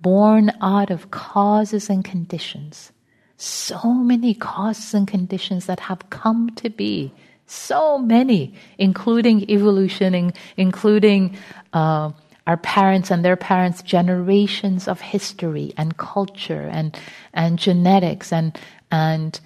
[0.00, 2.92] born out of causes and conditions.
[3.36, 7.12] So many causes and conditions that have come to be.
[7.46, 11.36] So many, including evolution, including
[11.72, 12.10] uh,
[12.46, 16.98] our parents and their parents, generations of history and culture and,
[17.32, 18.58] and genetics and,
[18.90, 19.40] and,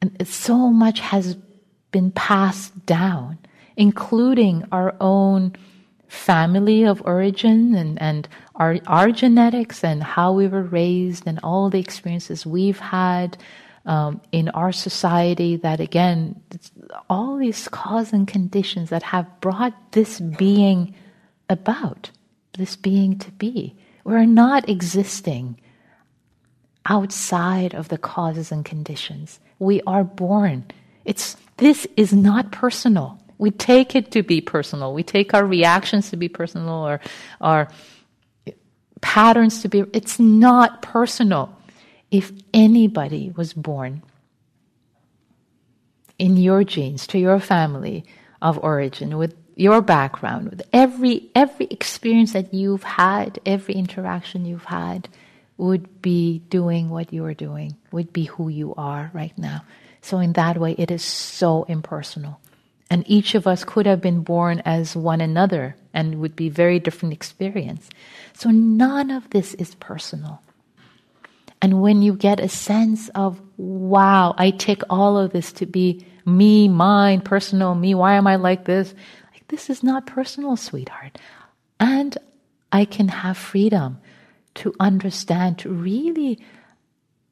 [0.00, 1.36] and so much has
[1.90, 3.38] been passed down,
[3.76, 5.54] including our own
[6.08, 11.70] family of origin and, and our, our genetics and how we were raised and all
[11.70, 13.36] the experiences we've had
[13.86, 16.40] um, in our society that again
[17.10, 20.94] all these cause and conditions that have brought this being
[21.50, 22.10] about
[22.58, 23.76] this being to be.
[24.04, 25.60] We're not existing
[26.86, 30.64] outside of the causes and conditions we are born
[31.04, 34.94] it's this is not personal we take it to be personal.
[34.94, 37.00] We take our reactions to be personal or
[37.40, 37.68] our
[39.00, 39.84] patterns to be.
[39.92, 41.56] It's not personal.
[42.10, 44.02] If anybody was born
[46.18, 48.04] in your genes, to your family
[48.40, 54.64] of origin, with your background, with every every experience that you've had, every interaction you've
[54.64, 55.08] had,
[55.56, 59.64] would be doing what you are doing, would be who you are right now.
[60.02, 62.40] So in that way, it is so impersonal.
[62.90, 66.78] And each of us could have been born as one another and would be very
[66.78, 67.88] different experience.
[68.34, 70.42] So none of this is personal.
[71.62, 76.06] And when you get a sense of, wow, I take all of this to be
[76.26, 78.94] me, mine, personal, me, why am I like this?
[79.32, 81.16] Like, this is not personal, sweetheart.
[81.80, 82.18] And
[82.70, 83.98] I can have freedom
[84.56, 86.38] to understand, to really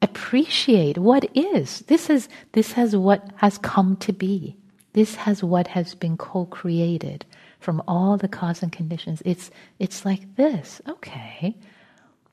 [0.01, 1.79] appreciate what is.
[1.87, 4.57] This is, this has what has come to be.
[4.93, 7.25] This has what has been co-created
[7.59, 9.23] from all the cause and conditions.
[9.25, 10.81] It's, it's like this.
[10.87, 11.55] Okay.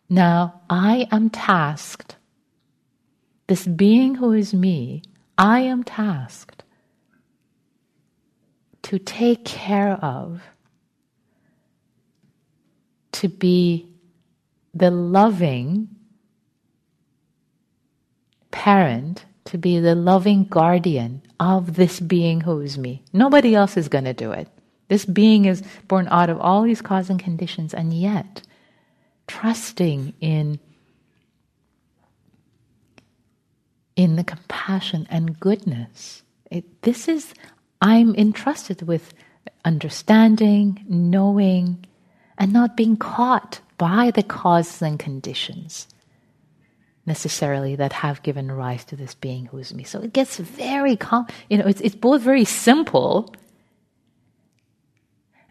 [0.09, 2.17] Now I am tasked.
[3.47, 5.03] This being who is me,
[5.39, 6.65] I am tasked
[8.83, 10.43] to take care of,
[13.13, 13.90] to be
[14.75, 15.89] the loving
[18.51, 23.03] parent to be the loving guardian of this being who is me.
[23.13, 24.49] Nobody else is going to do it.
[24.89, 28.43] This being is born out of all these causes and conditions, and yet
[29.27, 30.59] trusting in,
[33.95, 36.23] in the compassion and goodness.
[36.51, 37.35] It, this is,
[37.81, 39.15] I'm entrusted with
[39.65, 41.87] understanding, knowing,
[42.41, 45.87] and not being caught by the causes and conditions
[47.07, 49.85] necessarily that have given rise to this being who is me.
[49.85, 53.35] So it gets very, com- you know, it's, it's both very simple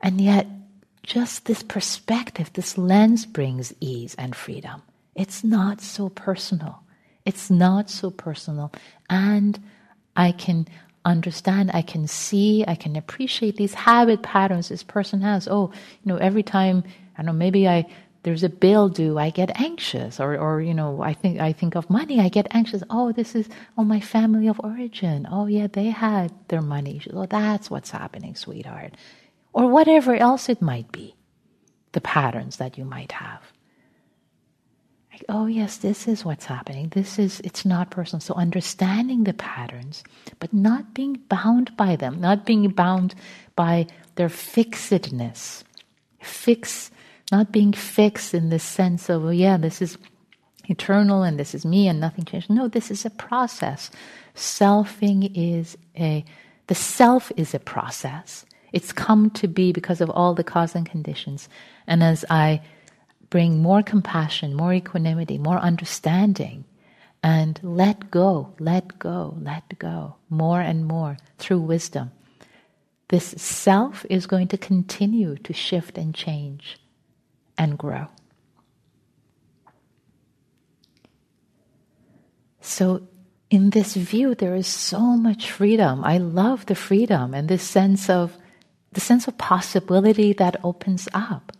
[0.01, 0.47] and yet
[1.03, 4.81] just this perspective, this lens brings ease and freedom.
[5.15, 6.83] It's not so personal.
[7.25, 8.71] It's not so personal.
[9.09, 9.59] And
[10.15, 10.67] I can
[11.09, 15.47] understand, I can see, I can appreciate these habit patterns this person has.
[15.47, 15.71] Oh,
[16.03, 16.83] you know, every time,
[17.17, 17.85] I don't know, maybe I
[18.23, 21.75] there's a bill due, I get anxious, or, or you know, I think I think
[21.75, 22.83] of money, I get anxious.
[22.89, 25.27] Oh, this is oh my family of origin.
[25.31, 27.01] Oh yeah, they had their money.
[27.13, 28.93] Oh, that's what's happening, sweetheart,
[29.53, 31.15] or whatever else it might be,
[31.93, 33.41] the patterns that you might have.
[35.19, 36.89] Like, oh yes, this is what's happening.
[36.89, 38.21] This is it's not personal.
[38.21, 40.03] So understanding the patterns,
[40.39, 43.15] but not being bound by them, not being bound
[43.55, 45.63] by their fixedness.
[46.21, 46.91] Fix
[47.31, 49.97] not being fixed in the sense of, oh, yeah, this is
[50.67, 52.49] eternal and this is me and nothing changes.
[52.49, 53.91] No, this is a process.
[54.35, 56.23] Selfing is a,
[56.67, 58.45] the self is a process.
[58.71, 61.49] It's come to be because of all the cause and conditions.
[61.87, 62.61] And as I
[63.29, 66.65] bring more compassion, more equanimity, more understanding,
[67.21, 72.11] and let go, let go, let go, more and more through wisdom,
[73.09, 76.77] this self is going to continue to shift and change
[77.57, 78.07] and grow.
[82.61, 83.07] So,
[83.49, 86.03] in this view, there is so much freedom.
[86.03, 88.37] I love the freedom and this sense of
[88.91, 91.51] the sense of possibility that opens up.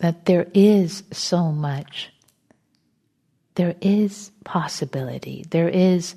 [0.00, 2.10] That there is so much.
[3.54, 5.46] There is possibility.
[5.50, 6.14] There is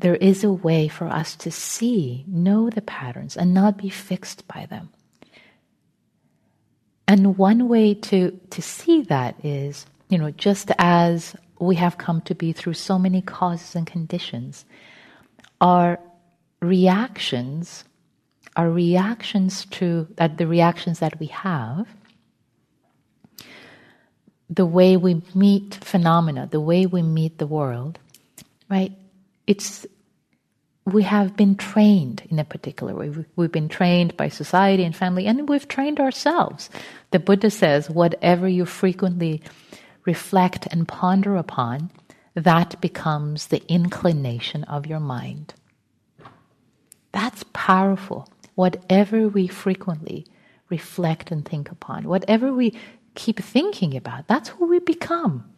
[0.00, 4.48] there is a way for us to see, know the patterns, and not be fixed
[4.48, 4.88] by them.
[7.06, 12.22] And one way to, to see that is, you know, just as we have come
[12.22, 14.64] to be through so many causes and conditions.
[15.60, 15.98] Our
[16.62, 17.84] reactions,
[18.56, 21.86] our reactions to that, the reactions that we have,
[24.48, 27.98] the way we meet phenomena, the way we meet the world,
[28.68, 28.92] right?
[29.46, 29.86] It's
[30.86, 33.12] we have been trained in a particular way.
[33.36, 36.70] We've been trained by society and family, and we've trained ourselves.
[37.10, 39.42] The Buddha says, whatever you frequently
[40.04, 41.90] reflect and ponder upon,
[42.34, 45.54] that becomes the inclination of your mind.
[47.12, 48.28] That's powerful.
[48.60, 50.26] Whatever we frequently
[50.68, 52.74] reflect and think upon, whatever we
[53.14, 55.50] keep thinking about, that's who we become.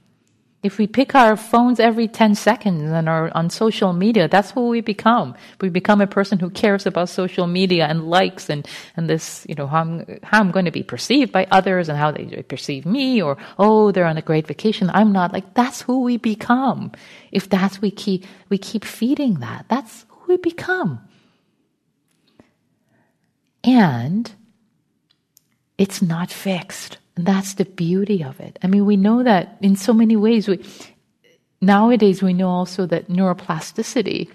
[0.63, 4.69] If we pick our phones every 10 seconds and are on social media, that's who
[4.69, 5.35] we become.
[5.61, 9.57] We become a person who cares about social media and likes and, and this, you
[9.57, 12.87] know, how I'm, how I'm going to be perceived by others and how they perceive
[12.87, 14.89] me or, oh, they're on a great vacation.
[14.95, 15.33] I'm not.
[15.33, 16.93] Like, that's who we become.
[17.33, 21.01] If that's we keep, we keep feeding that, that's who we become.
[23.65, 24.33] And
[25.79, 26.99] it's not fixed.
[27.17, 28.59] And that's the beauty of it.
[28.63, 30.49] I mean, we know that in so many ways.
[30.49, 30.65] We,
[31.61, 34.31] nowadays, we know also that neuroplasticity,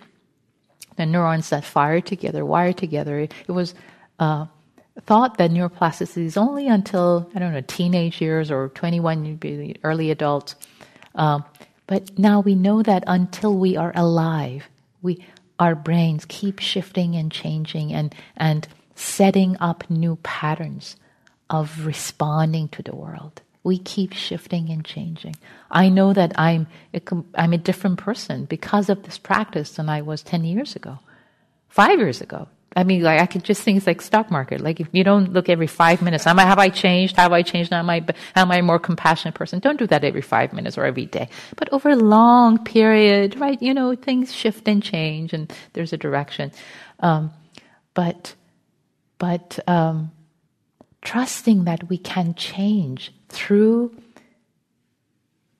[0.95, 3.73] the neurons that fire together, wire together, it, was
[4.19, 4.45] uh,
[5.01, 9.75] thought that neuroplasticity is only until, I don't know, teenage years or 21, you'd be
[9.83, 10.55] early adults.
[11.15, 11.43] Um,
[11.87, 14.67] but now we know that until we are alive,
[15.01, 15.25] we,
[15.59, 20.95] our brains keep shifting and changing and, and setting up new patterns
[21.51, 23.41] of responding to the world.
[23.63, 25.35] We keep shifting and changing.
[25.69, 27.01] I know that I'm a,
[27.35, 30.99] I'm a different person because of this practice than I was 10 years ago,
[31.69, 32.47] five years ago.
[32.75, 34.61] I mean, like I could just think it's like stock market.
[34.61, 37.17] Like if you don't look every five minutes, am I, have I changed?
[37.17, 37.71] Have I changed?
[37.71, 38.03] Am I,
[38.35, 39.59] am I a more compassionate person?
[39.59, 41.29] Don't do that every five minutes or every day.
[41.55, 43.61] But over a long period, right?
[43.61, 46.51] You know, things shift and change, and there's a direction.
[46.99, 47.31] Um,
[47.93, 48.35] but,
[49.17, 50.11] but um,
[51.01, 53.95] trusting that we can change through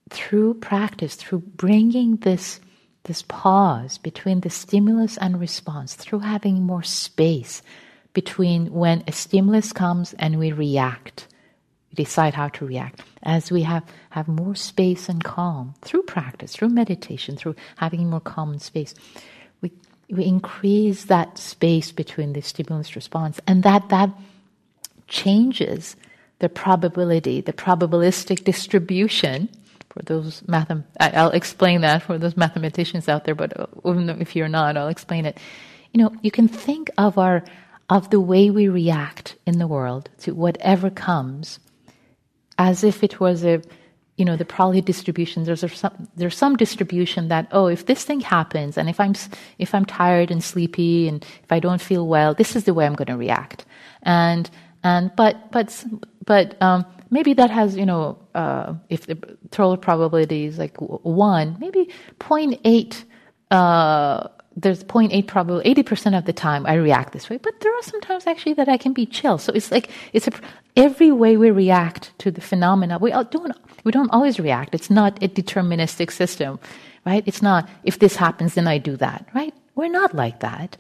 [0.10, 2.60] through practice, through bringing this
[3.04, 7.62] this pause between the stimulus and response, through having more space
[8.14, 11.28] between when a stimulus comes and we react,
[11.90, 13.02] we decide how to react.
[13.24, 18.20] As we have, have more space and calm through practice, through meditation, through having more
[18.20, 18.94] calm space,
[20.10, 24.10] we, increase that space between the stimulus response and that that
[25.08, 25.96] changes
[26.40, 29.50] the probability, the probabilistic distribution.
[29.90, 33.34] For those mathem, I'll explain that for those mathematicians out there.
[33.36, 35.40] But uh, if you're not, I'll explain it.
[35.94, 37.44] You know, you can think of our
[37.90, 41.60] of the way we react in the world to whatever comes,
[42.58, 43.62] as if it was a,
[44.18, 45.44] you know, the probability distribution.
[45.44, 49.14] There's some there's some distribution that oh, if this thing happens, and if I'm
[49.60, 52.86] if I'm tired and sleepy, and if I don't feel well, this is the way
[52.86, 53.66] I'm going to react,
[54.04, 54.50] and
[54.84, 55.86] and but but
[56.26, 59.16] but um, maybe that has you know uh, if the
[59.52, 63.04] total probability is like one, maybe 0.8.
[63.50, 64.28] Uh,
[64.60, 65.76] there's 0.8 probability.
[65.76, 68.68] 80% of the time I react this way, but there are some times actually that
[68.68, 69.38] I can be chill.
[69.38, 70.32] So it's like it's a,
[70.78, 72.98] every way we react to the phenomena.
[73.00, 74.76] We don't we don't always react.
[74.76, 76.60] It's not a deterministic system,
[77.06, 77.24] right?
[77.26, 79.54] It's not if this happens then I do that, right?
[79.76, 80.78] We're not like that.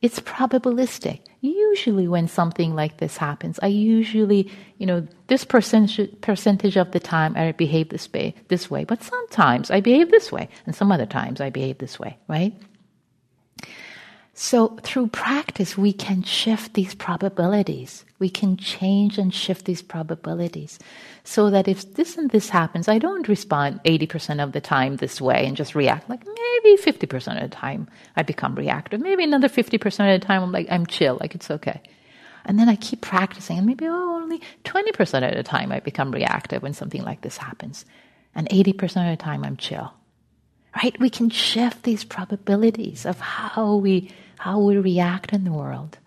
[0.00, 1.20] It's probabilistic.
[1.40, 7.00] Usually, when something like this happens, I usually, you know, this percentage, percentage of the
[7.00, 10.92] time I behave this way, this way, but sometimes I behave this way, and some
[10.92, 12.54] other times I behave this way, right?
[14.40, 18.04] So, through practice, we can shift these probabilities.
[18.20, 20.78] We can change and shift these probabilities
[21.24, 25.20] so that if this and this happens, I don't respond 80% of the time this
[25.20, 26.08] way and just react.
[26.08, 29.00] Like maybe 50% of the time I become reactive.
[29.00, 31.82] Maybe another 50% of the time I'm like, I'm chill, like it's okay.
[32.44, 36.12] And then I keep practicing, and maybe oh, only 20% of the time I become
[36.12, 37.84] reactive when something like this happens.
[38.36, 38.82] And 80%
[39.12, 39.92] of the time I'm chill.
[40.80, 40.96] Right?
[41.00, 45.98] We can shift these probabilities of how we how we react in the world.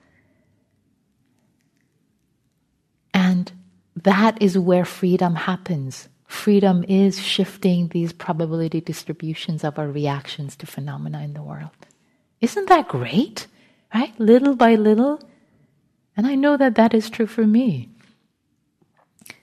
[3.14, 3.52] And
[3.96, 6.10] that is where freedom happens.
[6.28, 11.72] Freedom is shifting these probability distributions of our reactions to phenomena in the world.
[12.40, 13.48] Isn't that great?
[13.94, 14.18] Right?
[14.20, 15.22] Little by little.
[16.16, 17.90] And I know that that is true for me.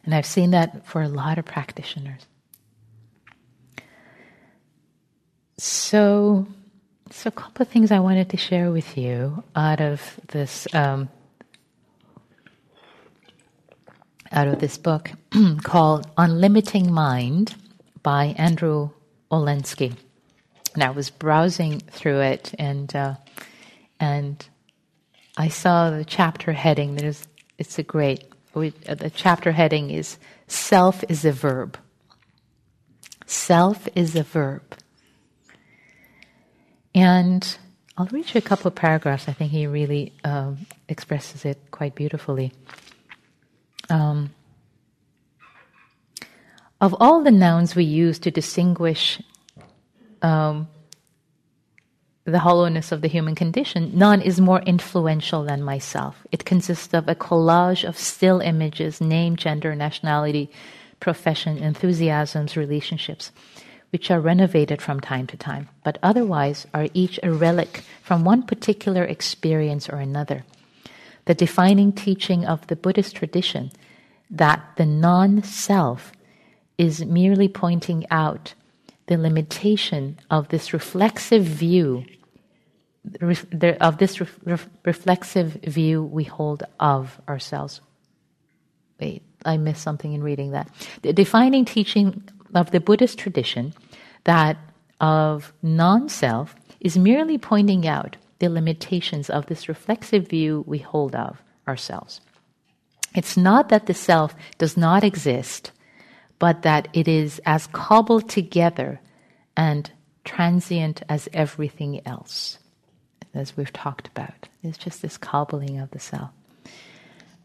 [0.04, 2.26] And I've seen that for a lot of practitioners.
[5.58, 6.46] So,
[7.10, 11.08] so, a couple of things I wanted to share with you out of this um,
[14.32, 15.10] out of this book
[15.62, 17.54] called "Unlimiting Mind"
[18.02, 18.90] by Andrew
[19.30, 19.94] Olendzki.
[20.74, 23.14] And I was browsing through it, and uh,
[23.98, 24.46] and
[25.36, 26.96] I saw the chapter heading.
[26.96, 27.26] There's
[27.58, 28.24] it's a great.
[28.54, 31.78] Uh, the chapter heading is "Self is a verb."
[33.26, 34.62] Self is a verb,
[36.98, 37.56] and
[37.96, 39.28] I'll read you a couple of paragraphs.
[39.28, 42.52] I think he really um, expresses it quite beautifully.
[43.88, 44.34] Um,
[46.80, 49.22] of all the nouns we use to distinguish
[50.22, 50.66] um,
[52.24, 56.26] the hollowness of the human condition, none is more influential than myself.
[56.32, 60.50] It consists of a collage of still images, name, gender, nationality,
[60.98, 63.30] profession, enthusiasms, relationships,
[63.90, 68.42] which are renovated from time to time, but otherwise are each a relic from one
[68.42, 70.44] particular experience or another.
[71.24, 73.70] The defining teaching of the Buddhist tradition
[74.30, 76.12] that the non self
[76.76, 78.54] is merely pointing out
[79.06, 82.04] the limitation of this reflexive view
[83.80, 84.20] of this
[84.84, 87.80] reflexive view we hold of ourselves.
[89.00, 90.68] Wait, I missed something in reading that.
[91.02, 93.74] The defining teaching of the Buddhist tradition
[94.24, 94.56] that
[95.00, 101.14] of non self is merely pointing out the limitations of this reflexive view we hold
[101.14, 102.20] of ourselves.
[103.14, 105.72] It's not that the self does not exist,
[106.38, 109.00] but that it is as cobbled together
[109.56, 109.90] and
[110.24, 112.58] transient as everything else,
[113.34, 114.48] as we've talked about.
[114.62, 116.30] It's just this cobbling of the self.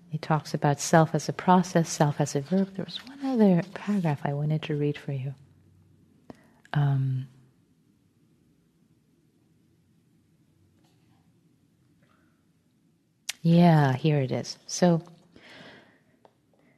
[0.10, 2.76] He talks about self as a process, self as a verb.
[2.76, 5.34] There was one other paragraph I wanted to read for you.
[6.74, 7.28] Um,
[13.42, 14.58] yeah, here it is.
[14.68, 15.02] So,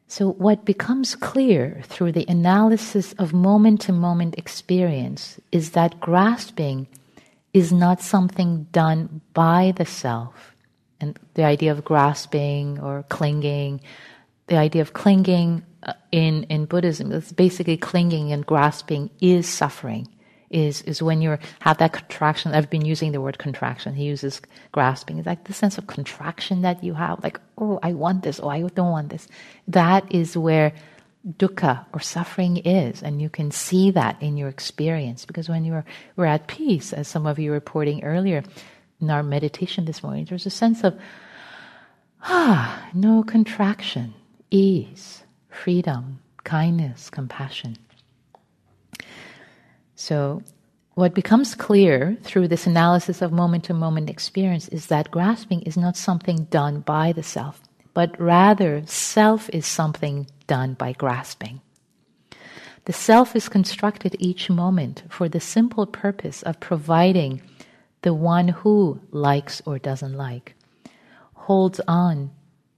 [0.07, 6.87] so what becomes clear through the analysis of moment to moment experience is that grasping
[7.53, 10.55] is not something done by the self
[10.99, 13.81] and the idea of grasping or clinging,
[14.47, 15.63] the idea of clinging
[16.11, 20.07] in, in Buddhism, it's basically clinging and grasping is suffering.
[20.51, 22.53] Is, is when you have that contraction.
[22.53, 23.93] I've been using the word contraction.
[23.93, 25.17] He uses grasping.
[25.17, 28.47] It's like the sense of contraction that you have, like, oh, I want this, oh,
[28.47, 29.27] I don't want this.
[29.67, 30.71] That is where
[31.27, 35.25] dukkha or suffering is, and you can see that in your experience.
[35.25, 35.83] Because when you're
[36.15, 38.43] we're at peace, as some of you were reporting earlier,
[39.01, 40.97] in our meditation this morning, there's a sense of,
[42.21, 44.13] ah, no contraction,
[44.51, 45.23] ease,
[45.55, 47.77] freedom, kindness, compassion.
[49.95, 50.43] So,
[50.93, 55.75] what becomes clear through this analysis of moment to moment experience is that grasping is
[55.75, 57.61] not something done by the self,
[57.93, 61.61] but rather self is something done by grasping.
[62.85, 67.41] The self is constructed each moment for the simple purpose of providing
[68.03, 70.55] the one who likes or doesn't like,
[71.33, 72.31] holds on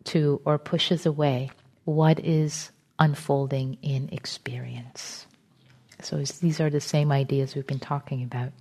[0.05, 1.51] to or pushes away
[1.87, 5.25] what is unfolding in experience.
[6.01, 8.51] So these are the same ideas we've been talking about.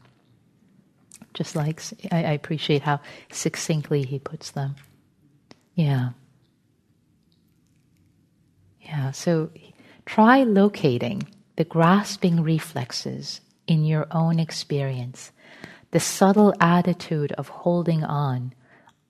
[1.34, 3.00] Just like I, I appreciate how
[3.32, 4.76] succinctly he puts them.
[5.74, 6.10] Yeah.
[8.80, 9.50] Yeah, so
[10.04, 11.24] try locating
[11.56, 15.32] the grasping reflexes in your own experience
[15.90, 18.52] the subtle attitude of holding on,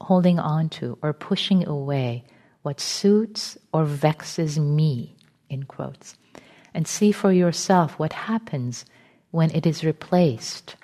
[0.01, 2.25] holding on to, or pushing away
[2.67, 5.15] what suits or vexes me,
[5.49, 6.17] in quotes,
[6.75, 8.85] and see for yourself what happens
[9.31, 10.75] when it is replaced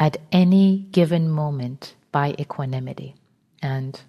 [0.00, 3.14] at any given moment by equanimity.
[3.62, 4.00] And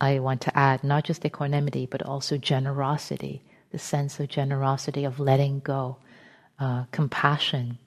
[0.00, 3.40] I want to add not just equanimity, but also generosity,
[3.70, 5.98] the sense of generosity, of letting go,
[6.58, 7.78] uh, compassion,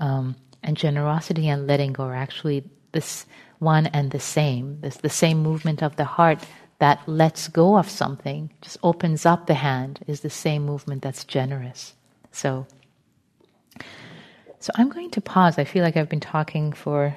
[0.00, 0.34] um,
[0.64, 3.26] and generosity and letting go are actually this
[3.60, 4.80] one and the same.
[4.80, 6.40] This the same movement of the heart
[6.84, 11.24] that lets go of something, just opens up the hand, is the same movement that's
[11.24, 11.94] generous.
[12.30, 12.66] So,
[14.60, 15.58] so I'm going to pause.
[15.58, 17.16] I feel like I've been talking for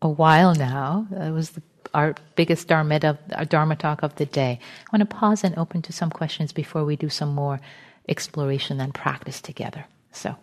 [0.00, 1.06] a while now.
[1.10, 4.58] It was the, our biggest dharma, our dharma talk of the day.
[4.62, 7.60] I want to pause and open to some questions before we do some more
[8.08, 9.84] exploration and practice together.
[10.12, 10.36] So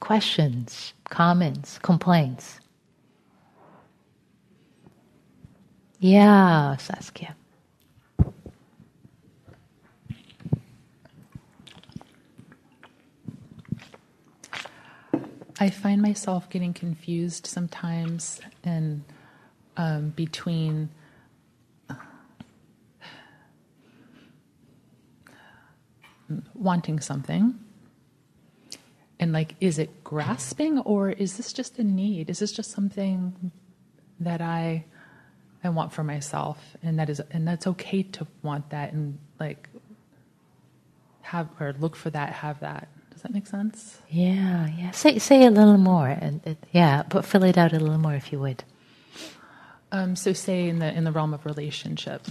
[0.00, 2.59] questions, comments, complaints?
[6.00, 7.36] Yeah, Saskia.
[15.60, 19.04] I find myself getting confused sometimes and
[19.76, 20.90] um, between
[26.54, 27.58] wanting something
[29.20, 32.30] and like, is it grasping or is this just a need?
[32.30, 33.52] Is this just something
[34.20, 34.86] that I
[35.62, 39.68] I want for myself, and that is and that's okay to want that and like
[41.22, 42.88] have or look for that, have that.
[43.12, 43.98] Does that make sense?
[44.08, 44.90] Yeah, yeah.
[44.92, 48.14] Say say a little more, and it, yeah, but fill it out a little more
[48.14, 48.64] if you would.
[49.92, 52.26] Um, so, say in the in the realm of relationship,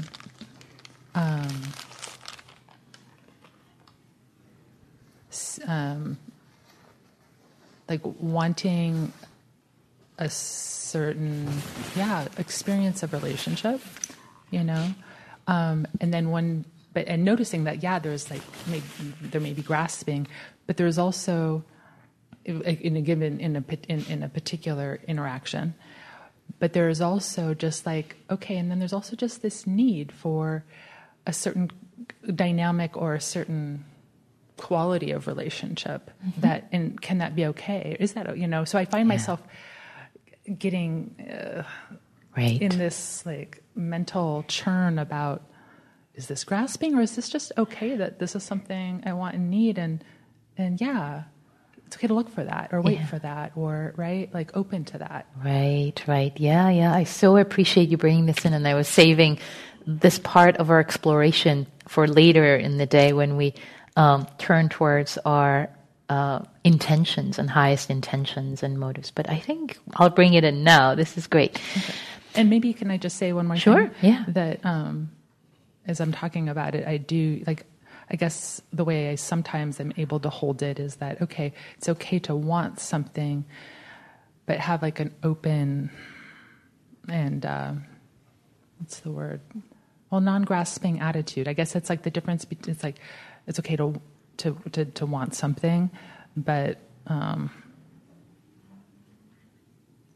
[1.16, 1.48] um,
[5.68, 6.18] um,
[7.88, 9.12] like wanting
[10.20, 11.48] a certain
[11.96, 13.82] yeah experience of relationship,
[14.52, 14.94] you know,
[15.48, 18.86] um, and then one but and noticing that yeah there's like maybe,
[19.22, 20.28] there may be grasping,
[20.68, 21.64] but there's also
[22.46, 25.74] in a given in a in, in a particular interaction
[26.58, 30.64] but there is also just like okay and then there's also just this need for
[31.28, 31.70] a certain
[32.34, 33.86] dynamic or a certain
[34.58, 36.42] quality of relationship mm-hmm.
[36.42, 39.16] that and can that be okay is that you know so i find yeah.
[39.16, 39.42] myself
[40.58, 41.64] getting uh,
[42.36, 42.62] right.
[42.62, 45.44] in this like mental churn about
[46.16, 49.50] is this grasping or is this just okay that this is something i want and
[49.50, 49.78] need?
[49.78, 50.04] And
[50.58, 51.24] and yeah
[51.86, 53.06] it's okay to look for that or wait yeah.
[53.08, 54.32] for that or right?
[54.32, 55.26] Like open to that.
[55.44, 56.38] Right right.
[56.40, 56.94] Yeah yeah.
[56.94, 59.40] I so appreciate you bringing this in and i was saving
[59.88, 63.56] this part of our exploration for later in the day when we
[63.96, 65.70] um, turn towards our
[66.10, 70.96] uh, intentions and highest intentions and motives but i think i'll bring it in now
[70.96, 71.94] this is great okay.
[72.36, 74.12] and maybe can i just say one more sure thing?
[74.12, 75.12] yeah that um,
[75.86, 77.66] as i'm talking about it i do like
[78.12, 81.90] I guess the way I sometimes am able to hold it is that, okay, it's
[81.90, 83.46] okay to want something,
[84.46, 85.92] but have like an open
[87.08, 87.74] and, uh,
[88.80, 89.42] what's the word?
[90.10, 91.48] Well, non grasping attitude.
[91.48, 92.46] I guess it's like the difference.
[92.46, 92.98] Between, it's like,
[93.46, 94.02] it's okay to,
[94.40, 95.90] to, to, to want something,
[96.36, 96.78] but,
[97.08, 97.52] um,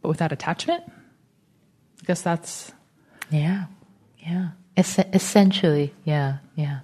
[0.01, 0.83] but without attachment.
[0.87, 2.71] I guess that's.
[3.29, 3.65] Yeah,
[4.19, 4.49] yeah.
[4.75, 6.79] Es- essentially, yeah, yeah.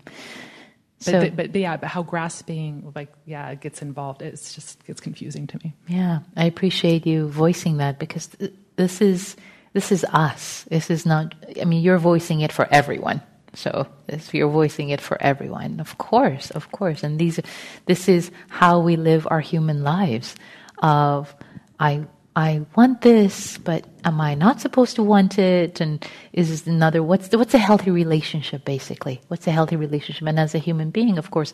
[1.00, 4.22] But, so, but, but, yeah, but how grasping, like, yeah, it gets involved.
[4.22, 5.74] It's just gets confusing to me.
[5.88, 9.36] Yeah, I appreciate you voicing that because th- this is
[9.74, 10.66] this is us.
[10.70, 11.36] This is not.
[11.62, 13.22] I mean, you're voicing it for everyone.
[13.54, 17.04] So if you're voicing it for everyone, of course, of course.
[17.04, 17.40] And these,
[17.86, 20.36] this is how we live our human lives.
[20.82, 21.36] Of
[21.80, 25.82] I I want this, but am I not supposed to want it?
[25.82, 29.20] And is this another, what's, the, what's a healthy relationship, basically?
[29.28, 30.26] What's a healthy relationship?
[30.26, 31.52] And as a human being, of course,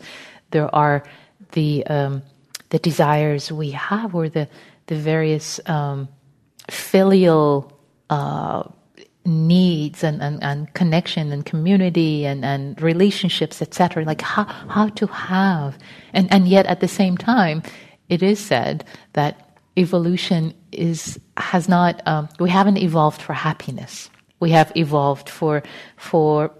[0.52, 1.02] there are
[1.52, 2.22] the, um,
[2.68, 4.48] the desires we have or the,
[4.86, 6.08] the various um,
[6.70, 8.62] filial uh,
[9.26, 14.04] needs and, and, and connection and community and, and relationships, etc.
[14.04, 15.78] Like how, how to have.
[16.12, 17.62] And, and yet at the same time,
[18.08, 24.10] it is said that evolution is has not um, we haven't evolved for happiness.
[24.40, 25.62] We have evolved for
[25.96, 26.52] for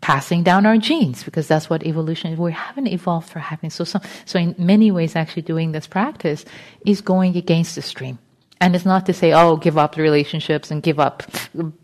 [0.00, 2.38] passing down our genes because that's what evolution is.
[2.38, 3.74] We haven't evolved for happiness.
[3.74, 6.44] So, so, so in many ways, actually doing this practice
[6.84, 8.18] is going against the stream.
[8.60, 11.22] And it's not to say, oh, give up relationships and give up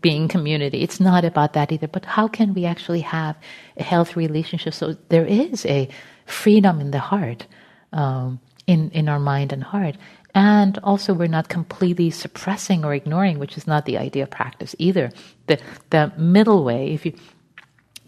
[0.01, 0.81] being community.
[0.81, 1.87] It's not about that either.
[1.87, 3.35] But how can we actually have
[3.77, 5.89] a healthy relationship so there is a
[6.25, 7.45] freedom in the heart,
[7.91, 9.97] um, in, in our mind and heart?
[10.33, 14.73] And also, we're not completely suppressing or ignoring, which is not the idea of practice
[14.79, 15.11] either.
[15.47, 15.59] The,
[15.89, 17.13] the middle way, if you,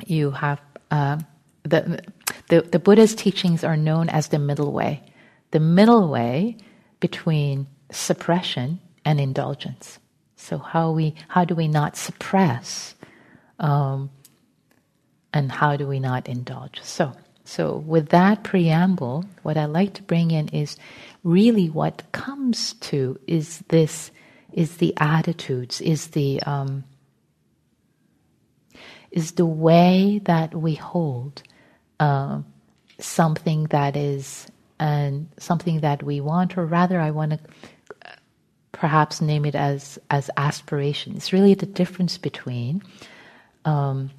[0.06, 1.20] you have, uh,
[1.64, 2.02] the,
[2.48, 5.04] the, the Buddha's teachings are known as the middle way.
[5.52, 6.58] The middle way
[7.02, 10.00] between suppression and indulgence.
[10.36, 12.96] So how we how do we not suppress,
[13.60, 14.10] um,
[15.34, 16.82] and how do we not indulge?
[16.84, 17.14] So
[17.46, 20.78] so with that preamble, what I like to bring in is
[21.24, 24.12] really what comes to is this
[24.52, 26.84] is the attitudes is the um,
[29.12, 31.44] is the way that we hold
[32.00, 32.42] uh,
[33.00, 34.48] something that is
[34.80, 37.40] and something that we want or rather i want to
[38.84, 42.82] perhaps name it as as aspiration it's really the difference between
[43.66, 44.12] um,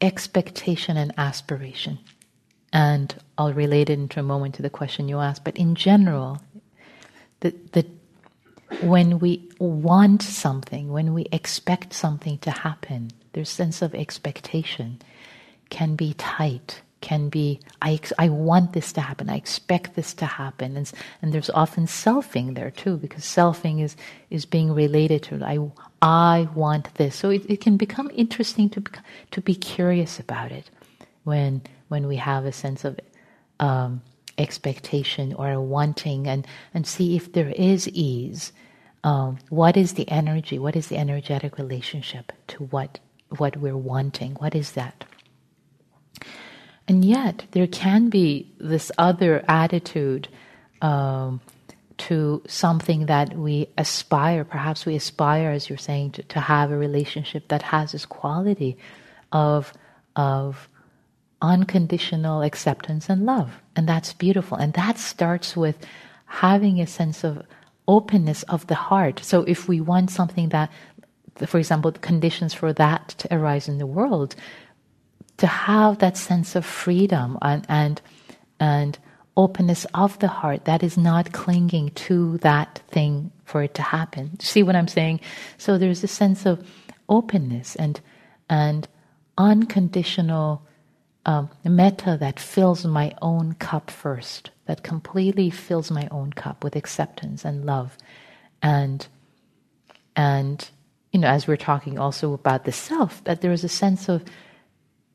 [0.00, 1.98] expectation and aspiration
[2.72, 5.44] and I'll relate it into a moment to the question you asked.
[5.44, 6.40] But in general,
[7.40, 7.86] the, the,
[8.82, 15.00] when we want something, when we expect something to happen, their sense of expectation
[15.68, 20.26] can be tight, can be, I, I want this to happen, I expect this to
[20.26, 20.76] happen.
[20.76, 20.92] And,
[21.22, 23.96] and there's often selfing there too, because selfing is,
[24.28, 25.58] is being related to, I,
[26.02, 27.16] I want this.
[27.16, 28.84] So it, it can become interesting to,
[29.30, 30.70] to be curious about it
[31.24, 32.98] when when we have a sense of
[33.58, 34.00] um,
[34.38, 38.52] expectation or a wanting and, and see if there is ease.
[39.04, 40.58] Um, what is the energy?
[40.58, 43.00] What is the energetic relationship to what
[43.38, 44.34] what we're wanting?
[44.34, 45.04] What is that?
[46.90, 50.26] And yet, there can be this other attitude
[50.82, 51.40] um,
[51.98, 54.42] to something that we aspire.
[54.42, 58.76] Perhaps we aspire, as you're saying, to, to have a relationship that has this quality
[59.30, 59.72] of
[60.16, 60.68] of
[61.40, 63.52] unconditional acceptance and love.
[63.76, 64.56] And that's beautiful.
[64.58, 65.76] And that starts with
[66.26, 67.46] having a sense of
[67.86, 69.20] openness of the heart.
[69.22, 70.72] So if we want something that,
[71.46, 74.34] for example, the conditions for that to arise in the world,
[75.40, 78.00] to have that sense of freedom and, and,
[78.58, 78.98] and
[79.36, 84.38] openness of the heart that is not clinging to that thing for it to happen.
[84.40, 85.20] See what I'm saying?
[85.58, 86.66] So there's a sense of
[87.08, 88.00] openness and,
[88.48, 88.86] and
[89.38, 90.62] unconditional
[91.26, 97.44] um, that fills my own cup first, that completely fills my own cup with acceptance
[97.44, 97.96] and love,
[98.62, 99.06] and
[100.16, 100.70] and
[101.12, 104.24] you know, as we're talking also about the self, that there is a sense of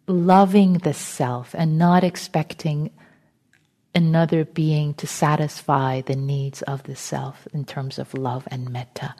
[0.08, 2.91] loving the self and not expecting
[3.93, 9.16] another being to satisfy the needs of the self in terms of love and metta.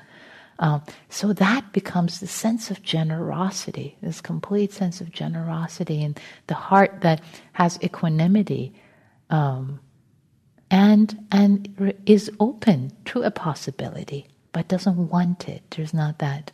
[0.60, 6.54] Um, so that becomes the sense of generosity, this complete sense of generosity, and the
[6.54, 7.22] heart that
[7.54, 8.74] has equanimity,
[9.30, 9.80] um,
[10.72, 15.62] and and is open to a possibility, but doesn't want it.
[15.72, 16.52] There's not that.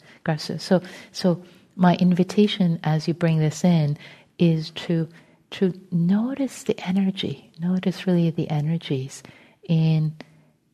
[0.47, 1.43] So so
[1.75, 3.97] my invitation as you bring this in
[4.41, 5.07] is to
[5.51, 9.21] to notice the energy, notice really the energies
[9.63, 10.15] in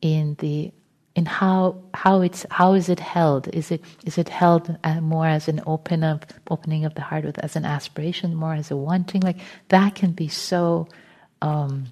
[0.00, 0.72] in the
[1.14, 3.48] in how how it's how is it held?
[3.48, 7.24] Is it is it held uh, more as an open of opening of the heart
[7.24, 9.20] with as an aspiration, more as a wanting?
[9.20, 9.38] Like
[9.68, 10.88] that can be so
[11.42, 11.86] um,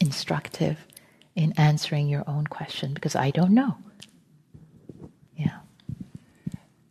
[0.00, 0.78] instructive
[1.34, 3.76] in answering your own question because I don't know.
[5.34, 5.60] Yeah.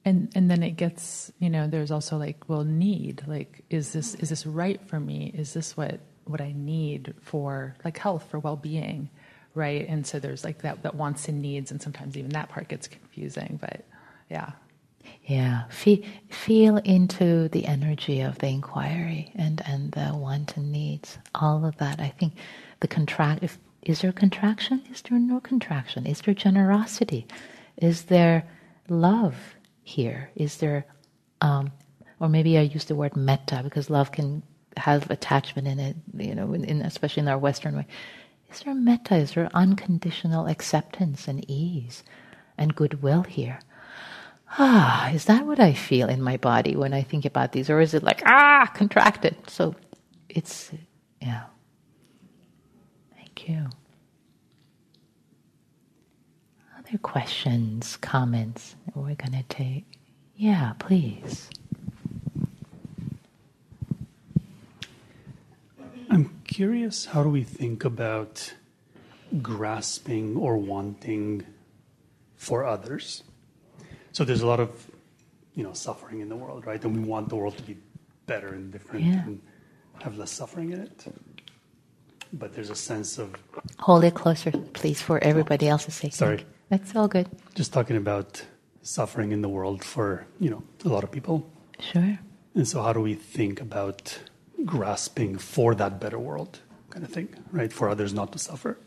[0.10, 4.16] And and then it gets you know there's also like well need like is this
[4.16, 5.32] is this right for me?
[5.36, 9.10] Is this what what I need for like health for well being?
[9.56, 9.88] right?
[9.88, 12.88] And so there's like that, that wants and needs, and sometimes even that part gets
[12.88, 13.84] confusing, but
[14.30, 14.52] yeah.
[15.26, 16.00] Yeah, feel,
[16.30, 21.78] feel into the energy of the inquiry and, and the want and needs, all of
[21.78, 22.00] that.
[22.00, 22.34] I think
[22.80, 24.84] the contract, if, is there contraction?
[24.92, 26.06] Is there no contraction?
[26.06, 27.28] Is there generosity?
[27.78, 28.46] Is there
[28.88, 29.56] love
[29.90, 30.30] here?
[30.36, 30.86] Is there,
[31.42, 31.72] um,
[32.20, 34.44] or maybe I use the word metta because love can
[34.78, 37.88] have attachment in it, you know, in, in, especially in our Western way.
[38.52, 39.16] Is there metta?
[39.16, 42.04] Is there unconditional acceptance and ease
[42.58, 43.60] and goodwill here?
[44.58, 47.70] Ah, is that what I feel in my body when I think about these?
[47.70, 49.36] Or is it like, ah, contracted?
[49.48, 49.76] So
[50.28, 50.72] it's,
[51.22, 51.44] yeah.
[53.16, 53.68] Thank you.
[56.90, 59.86] Other questions, comments we're going to take?
[60.36, 61.48] Yeah, please.
[66.10, 68.56] I'm curious how do we think about
[69.44, 71.46] grasping or wanting
[72.38, 73.24] for others?
[74.12, 74.90] So there's a lot of
[75.54, 76.84] you know suffering in the world, right?
[76.84, 77.78] And we want the world to be
[78.26, 79.26] better and different yeah.
[79.26, 79.40] and
[80.02, 81.06] have less suffering in it.
[82.34, 83.36] But there's a sense of
[83.78, 86.16] hold it closer, please, for everybody else's sake.
[86.16, 87.28] Sorry, that's all good.
[87.56, 88.46] Just talking about
[88.82, 91.52] suffering in the world for you know a lot of people.
[91.80, 92.20] Sure.
[92.56, 94.20] And so, how do we think about
[94.66, 96.60] grasping for that better world
[96.90, 97.72] kind of thing, right?
[97.72, 98.78] For others not to suffer,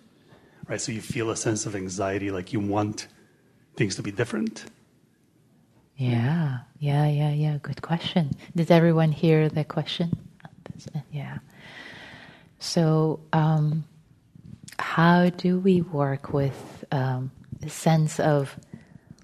[0.68, 0.80] right?
[0.80, 3.08] So you feel a sense of anxiety, like you want
[3.76, 4.64] things to be different.
[5.96, 7.58] Yeah, yeah, yeah, yeah.
[7.62, 8.32] Good question.
[8.56, 10.12] Did everyone hear the question?
[11.10, 11.38] Yeah.
[12.58, 13.84] So, um,
[14.78, 17.30] how do we work with um,
[17.62, 18.58] a sense of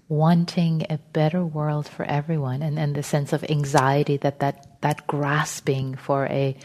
[0.08, 5.06] wanting a better world for everyone and, and the sense of anxiety that, that that
[5.06, 6.56] grasping for a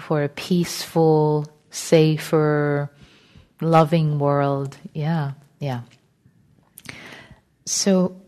[0.00, 2.90] for a peaceful, safer,
[3.60, 4.76] loving world.
[4.92, 5.82] Yeah, yeah.
[7.64, 8.20] So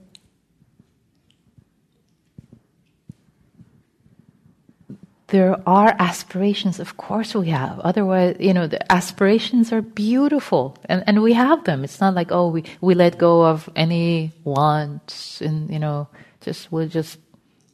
[5.28, 7.78] there are aspirations, of course we have.
[7.80, 11.84] Otherwise, you know, the aspirations are beautiful and, and we have them.
[11.84, 16.08] It's not like, oh, we, we let go of any wants and, you know,
[16.40, 17.18] just, we'll just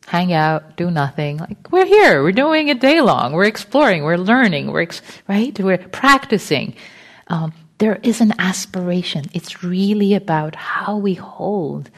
[0.07, 1.39] hang out, do nothing.
[1.39, 5.59] Like, we're here, we're doing it day long, we're exploring, we're learning, we're, ex- right?
[5.59, 6.75] We're practicing.
[7.29, 9.27] Um, there is an aspiration.
[9.33, 11.91] It's really about how we hold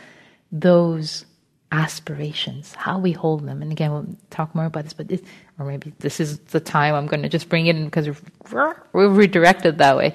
[0.53, 1.25] those
[1.73, 3.61] aspirations, how we hold them.
[3.61, 5.11] And again, we'll talk more about this, but
[5.59, 8.09] or maybe this is the time I'm going to just bring it in because
[8.51, 10.13] we're, we're redirected that way.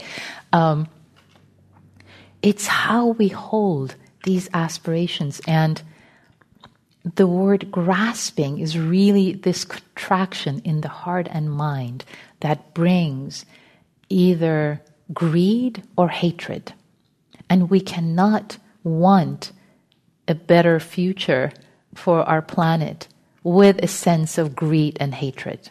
[0.53, 0.87] Um,
[2.41, 5.41] it's how we hold these aspirations.
[5.47, 5.81] And
[7.15, 12.05] the word grasping is really this contraction in the heart and mind
[12.41, 13.45] that brings
[14.09, 14.81] either
[15.13, 16.73] greed or hatred.
[17.49, 19.51] And we cannot want
[20.27, 21.51] a better future
[21.95, 23.07] for our planet
[23.43, 25.69] with a sense of greed and hatred.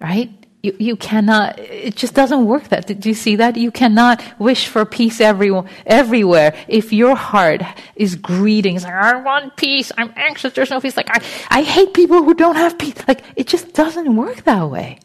[0.00, 0.30] Right?
[0.62, 2.86] You, you cannot, it just doesn't work that.
[2.86, 3.56] Did you see that?
[3.56, 7.62] You cannot wish for peace everywhere, everywhere if your heart
[7.96, 8.76] is greeting.
[8.76, 9.90] It's like, I want peace.
[9.96, 10.52] I'm anxious.
[10.52, 10.98] There's no peace.
[10.98, 12.96] Like, I, I hate people who don't have peace.
[13.08, 14.98] Like, it just doesn't work that way.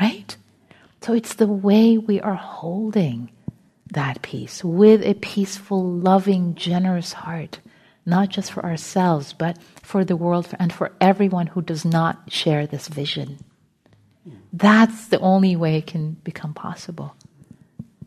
[0.00, 0.36] Right?
[1.02, 3.30] So it's the way we are holding
[3.92, 7.58] that peace with a peaceful, loving, generous heart,
[8.10, 12.66] not just for ourselves, but for the world and for everyone who does not share
[12.66, 13.38] this vision.
[14.52, 17.14] That's the only way it can become possible.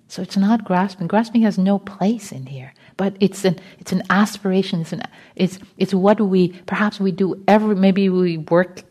[0.08, 1.08] So it's not grasping.
[1.08, 4.82] Grasping has no place in here, but it's an it's an aspiration.
[4.82, 5.02] It's an
[5.36, 8.84] it's it's what we perhaps we do every maybe we work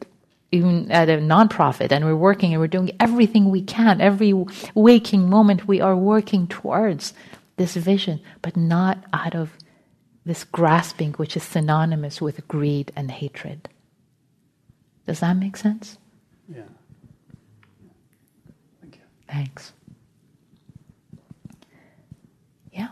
[0.50, 4.00] even at a nonprofit and we're working and we're doing everything we can.
[4.00, 4.34] Every
[4.74, 7.14] waking moment we are working towards
[7.56, 9.52] this vision, but not out of
[10.24, 13.68] this grasping, which is synonymous with greed and hatred.
[15.06, 15.98] Does that make sense?
[16.48, 16.62] Yeah.
[18.80, 19.02] Thank you.
[19.28, 19.72] Thanks.
[22.72, 22.88] Yeah.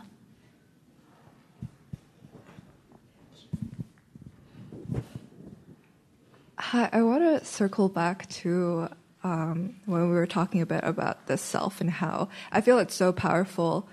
[6.59, 8.89] Hi, I want to circle back to
[9.23, 12.95] um, when we were talking a bit about the self and how I feel it's
[12.95, 13.89] so powerful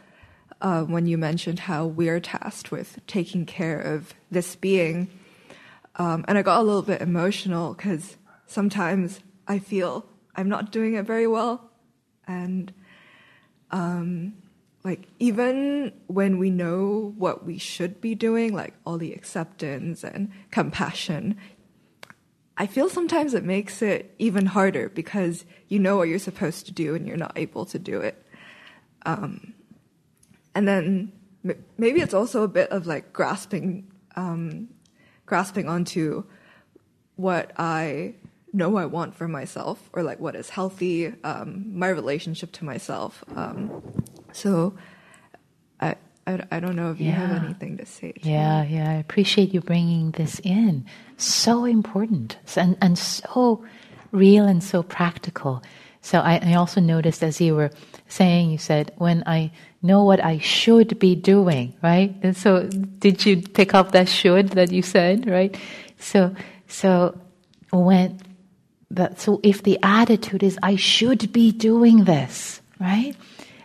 [0.61, 5.09] uh, when you mentioned how we're tasked with taking care of this being.
[5.95, 10.05] Um, and I got a little bit emotional because sometimes I feel
[10.35, 11.67] I'm not doing it very well
[12.27, 12.73] and
[13.71, 14.33] um,
[14.83, 20.31] like even when we know what we should be doing like all the acceptance and
[20.51, 21.37] compassion
[22.57, 26.71] i feel sometimes it makes it even harder because you know what you're supposed to
[26.71, 28.23] do and you're not able to do it
[29.05, 29.53] um,
[30.57, 31.11] and then
[31.77, 34.67] maybe it's also a bit of like grasping um,
[35.25, 36.23] grasping onto
[37.15, 38.13] what i
[38.53, 43.23] know I want for myself or like what is healthy, um, my relationship to myself.
[43.35, 43.81] Um,
[44.31, 44.75] so
[45.79, 45.95] I,
[46.25, 48.13] I, I, don't know if you have anything to say.
[48.13, 48.75] To yeah, me.
[48.75, 48.89] yeah.
[48.89, 50.85] I appreciate you bringing this in.
[51.17, 53.63] So important and, and so
[54.11, 55.61] real and so practical.
[56.01, 57.71] So I, I also noticed as you were
[58.07, 59.51] saying, you said, when I
[59.81, 62.15] know what I should be doing, right?
[62.23, 65.57] And so did you pick up that should that you said, right?
[65.99, 66.35] So,
[66.67, 67.19] so
[67.71, 68.19] when
[68.89, 73.15] but so if the attitude is, I should be doing this, right?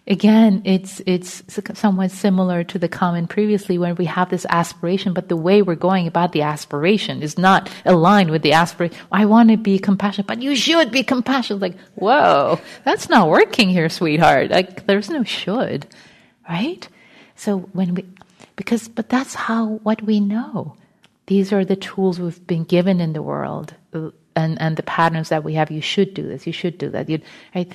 [0.05, 1.45] Again, it's, it's
[1.75, 5.77] somewhat similar to the comment previously when we have this aspiration, but the way we're
[5.77, 8.97] going about the aspiration is not aligned with the aspiration.
[9.13, 11.63] I want to be compassionate, but you should be compassionate.
[11.63, 14.51] Like, whoa, that's not working here, sweetheart.
[14.51, 15.87] Like, there's no should,
[16.49, 16.89] right?
[17.37, 18.05] So when we,
[18.57, 20.77] because, but that's how, what we know.
[21.27, 25.45] These are the tools we've been given in the world and, and the patterns that
[25.45, 25.71] we have.
[25.71, 26.45] You should do this.
[26.45, 27.09] You should do that.
[27.09, 27.21] You,
[27.55, 27.73] right?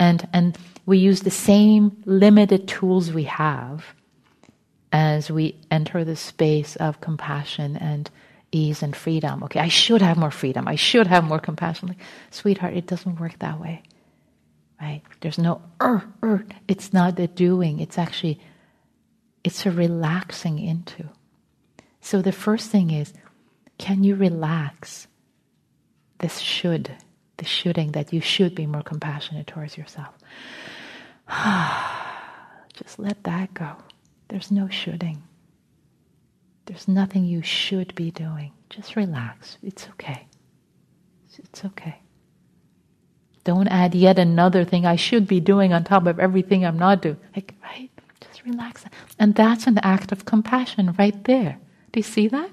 [0.00, 3.84] And and we use the same limited tools we have
[4.92, 8.10] as we enter the space of compassion and
[8.50, 9.44] ease and freedom.
[9.44, 10.66] Okay, I should have more freedom.
[10.66, 11.88] I should have more compassion.
[11.88, 11.98] Like,
[12.30, 13.82] sweetheart, it doesn't work that way.
[14.80, 15.02] Right?
[15.20, 16.44] There's no er, er.
[16.66, 17.78] It's not the doing.
[17.78, 18.40] It's actually
[19.44, 21.08] it's a relaxing into.
[22.00, 23.12] So the first thing is,
[23.78, 25.06] can you relax
[26.18, 26.90] this should,
[27.40, 30.14] the shoulding that you should be more compassionate towards yourself.
[32.74, 33.76] Just let that go.
[34.28, 35.22] There's no shooting.
[36.66, 38.52] There's nothing you should be doing.
[38.68, 39.56] Just relax.
[39.62, 40.26] It's okay.
[41.38, 41.96] It's okay.
[43.42, 47.00] Don't add yet another thing I should be doing on top of everything I'm not
[47.00, 47.16] doing.
[47.34, 47.90] Like, right?
[48.20, 48.84] Just relax.
[49.18, 51.58] And that's an act of compassion right there.
[51.90, 52.50] Do you see that?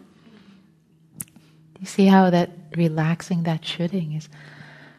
[1.19, 4.29] Do you see how that relaxing that shooting is,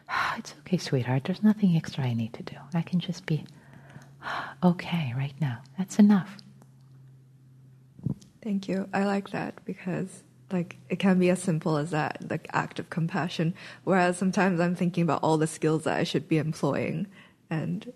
[0.37, 2.55] it's okay, sweetheart, there's nothing extra I need to do.
[2.73, 3.45] I can just be
[4.63, 5.59] okay right now.
[5.77, 6.37] That's enough.
[8.41, 8.87] Thank you.
[8.93, 12.89] I like that because like it can be as simple as that, like act of
[12.89, 13.53] compassion.
[13.83, 17.07] Whereas sometimes I'm thinking about all the skills that I should be employing
[17.49, 17.91] and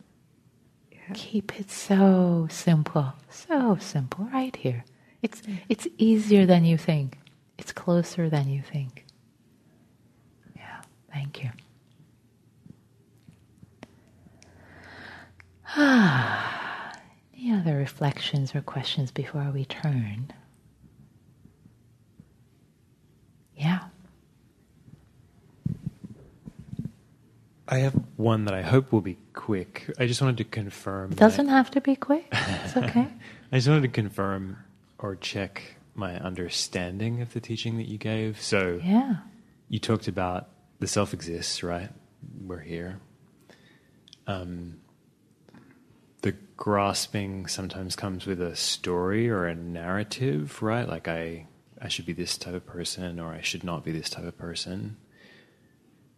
[0.92, 1.14] yeah.
[1.14, 3.14] keep it so simple.
[3.30, 4.84] So simple right here.
[5.22, 5.60] It's mm.
[5.70, 7.18] it's easier than you think
[7.58, 9.06] It's closer than you think.
[10.56, 11.50] Yeah, thank you.
[15.78, 20.32] Any other reflections or questions before we turn?
[23.58, 23.80] Yeah.
[27.68, 29.92] I have one that I hope will be quick.
[29.98, 31.14] I just wanted to confirm.
[31.14, 32.28] It doesn't have to be quick.
[32.32, 33.08] It's okay.
[33.52, 34.58] I just wanted to confirm
[35.00, 38.40] or check my understanding of the teaching that you gave.
[38.40, 39.16] So yeah.
[39.70, 40.50] you talked about
[40.80, 41.90] the self exists, right?
[42.46, 43.00] We're here.
[44.28, 44.78] Um,
[46.64, 50.88] grasping sometimes comes with a story or a narrative, right?
[50.88, 51.46] Like I,
[51.82, 54.38] I should be this type of person, or I should not be this type of
[54.38, 54.96] person.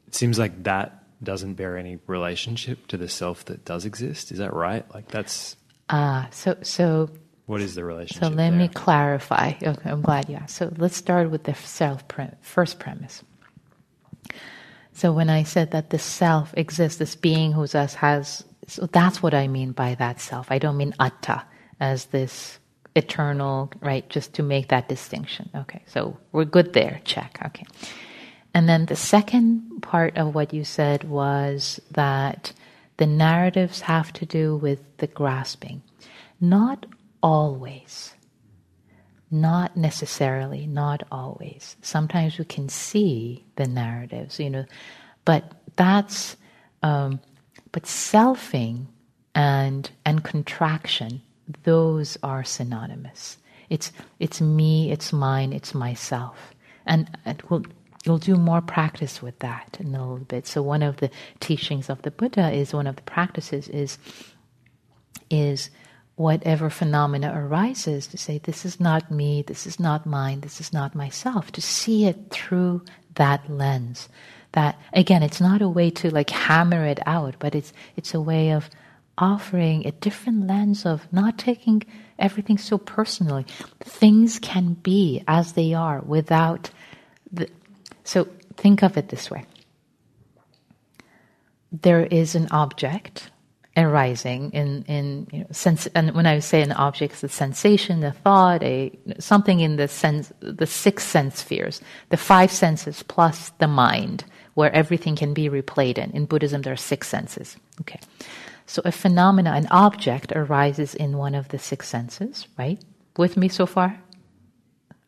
[0.06, 4.32] It seems like that doesn't bear any relationship to the self that does exist.
[4.32, 4.86] Is that right?
[4.94, 5.56] Like that's
[5.90, 7.10] Ah, so so
[7.48, 8.26] what is the relationship?
[8.26, 9.54] So let me clarify.
[9.64, 10.58] Okay, I'm glad you asked.
[10.58, 13.24] So let's start with the self pre- first premise.
[14.94, 19.22] So when I said that the self exists, this being who's us has, so that's
[19.22, 20.52] what I mean by that self.
[20.52, 21.44] I don't mean atta
[21.80, 22.60] as this
[22.96, 24.10] eternal, right?
[24.10, 25.50] Just to make that distinction.
[25.56, 27.02] Okay, so we're good there.
[27.04, 27.40] Check.
[27.46, 27.66] Okay.
[28.54, 32.54] And then the second part of what you said was that
[32.98, 35.82] the narratives have to do with the grasping.
[36.40, 36.86] Not
[37.22, 38.14] always.
[39.30, 41.76] Not necessarily, not always.
[41.82, 44.66] Sometimes we can see the narratives, you know,
[45.26, 46.38] but that's,
[46.84, 47.20] um,
[47.76, 48.86] but selfing
[49.36, 51.22] and and contraction,
[51.64, 53.38] those are synonymous.
[53.70, 56.56] It's it's me, it's mine, it's myself,
[56.86, 57.66] and, and we'll
[58.06, 60.48] you'll do more practice with that in a little bit.
[60.48, 61.10] So one of the
[61.42, 63.98] teachings of the Buddha is one of the practices is
[65.30, 65.70] is
[66.16, 70.72] whatever phenomena arises to say this is not me, this is not mine, this is
[70.72, 71.52] not myself.
[71.52, 74.08] To see it through that lens.
[74.56, 78.22] That again, it's not a way to like hammer it out, but it's it's a
[78.22, 78.70] way of
[79.18, 81.84] offering a different lens of not taking
[82.20, 83.46] everything so personally.
[83.82, 86.70] Things can be as they are without
[87.32, 87.50] the,
[88.04, 88.28] so
[88.58, 89.46] think of it this way
[91.82, 93.32] there is an object
[93.78, 98.04] arising in, in you know, sense, and when I say an object, it's a sensation,
[98.04, 103.50] a thought, a something in the sense, the six sense spheres, the five senses plus
[103.60, 104.24] the mind,
[104.56, 106.12] where everything can be replayed in.
[106.12, 107.56] In Buddhism, there are six senses.
[107.82, 108.00] Okay,
[108.66, 112.48] so a phenomena, an object arises in one of the six senses.
[112.58, 112.82] Right,
[113.16, 114.02] with me so far?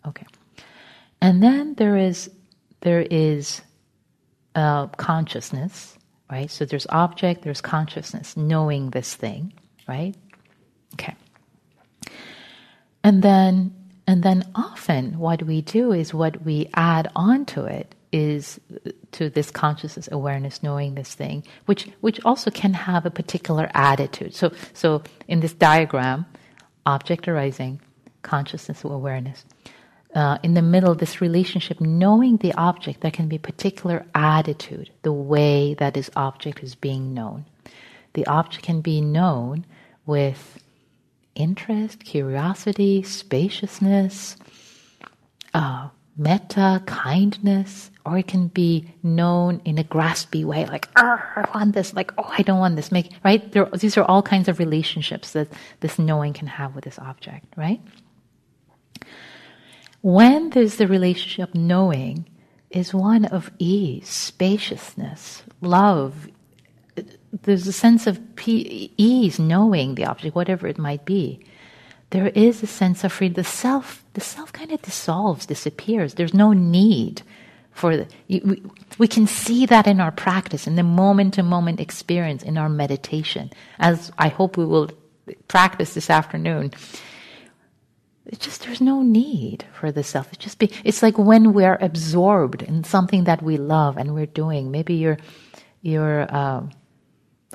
[0.07, 0.27] Okay,
[1.21, 2.29] and then there is
[2.81, 3.61] there is
[4.55, 5.97] uh, consciousness
[6.31, 6.49] right?
[6.49, 9.53] So there's object, there's consciousness, knowing this thing,
[9.87, 10.15] right?
[10.93, 11.15] Okay.
[13.03, 13.73] And then
[14.05, 18.59] and then often what we do is what we add onto it is
[19.11, 24.33] to this consciousness awareness knowing this thing which which also can have a particular attitude
[24.33, 26.25] so so in this diagram
[26.85, 27.81] object arising
[28.21, 29.45] consciousness awareness
[30.15, 35.11] uh, in the middle, this relationship, knowing the object, there can be particular attitude, the
[35.11, 37.45] way that this object is being known.
[38.13, 39.65] The object can be known
[40.07, 40.63] with
[41.35, 44.37] interest, curiosity, spaciousness,
[46.17, 51.73] metta, kindness, or it can be known in a graspy way, like ah, I want
[51.73, 52.91] this, like oh I don't want this.
[52.91, 53.51] Make right.
[53.51, 55.49] There, these are all kinds of relationships that
[55.81, 57.81] this knowing can have with this object, right?
[60.01, 62.25] When there's the relationship knowing
[62.69, 66.29] is one of ease, spaciousness, love.
[67.43, 71.45] There's a sense of ease knowing the object, whatever it might be.
[72.09, 73.35] There is a sense of freedom.
[73.35, 76.15] The self, the self kind of dissolves, disappears.
[76.15, 77.21] There's no need
[77.71, 78.63] for the, we,
[78.97, 82.67] we can see that in our practice, in the moment to moment experience, in our
[82.67, 84.89] meditation, as I hope we will
[85.47, 86.71] practice this afternoon
[88.27, 90.33] it's just there's no need for the self.
[90.33, 94.25] It just be it's like when we're absorbed in something that we love and we're
[94.25, 94.69] doing.
[94.69, 95.17] Maybe you're
[95.81, 96.63] you're uh,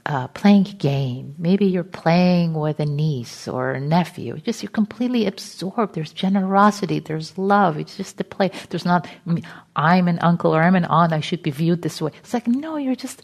[0.07, 1.34] uh, playing a game.
[1.38, 4.38] Maybe you're playing with a niece or a nephew.
[4.38, 5.95] Just you're completely absorbed.
[5.95, 6.99] There's generosity.
[6.99, 7.78] There's love.
[7.78, 8.51] It's just the play.
[8.70, 9.07] There's not
[9.76, 11.12] I'm an uncle or I'm an aunt.
[11.12, 12.12] I should be viewed this way.
[12.20, 13.22] It's like no, you're just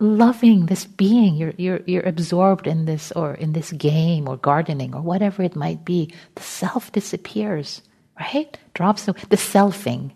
[0.00, 4.94] loving this being you're, you're you're absorbed in this or in this game or gardening
[4.94, 7.82] or whatever it might be the self disappears
[8.20, 10.10] right drops the, the selfing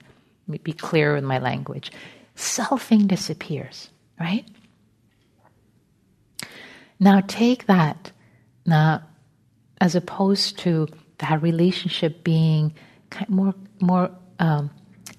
[0.47, 1.90] let me be clear in my language
[2.36, 3.90] selfing disappears
[4.20, 4.47] right
[7.03, 8.12] now take that
[8.64, 9.03] now
[9.80, 10.86] as opposed to
[11.18, 12.72] that relationship being
[13.28, 14.70] more more um,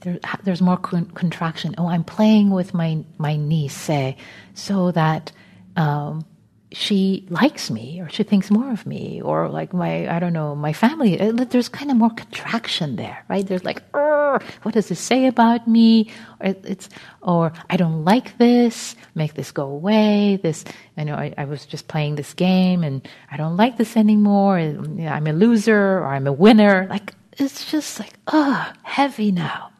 [0.02, 1.76] there, there's more con- contraction.
[1.78, 4.18] Oh, I'm playing with my my niece, say,
[4.54, 5.32] so that
[5.76, 6.26] um,
[6.74, 10.56] she likes me or she thinks more of me or like my i don't know
[10.56, 11.20] my family.
[11.20, 13.46] Uh, there's kind of more contraction there right?
[13.48, 16.12] There's like what does this say about me?
[16.42, 16.90] Or it's
[17.22, 18.96] or i don't like this.
[19.16, 20.40] Make this go away.
[20.42, 20.66] This
[20.98, 24.58] i know i, I was just playing this game and i don't like this anymore.
[24.58, 26.88] I'm a loser or i'm a winner.
[26.90, 29.73] Like it's just like ugh heavy now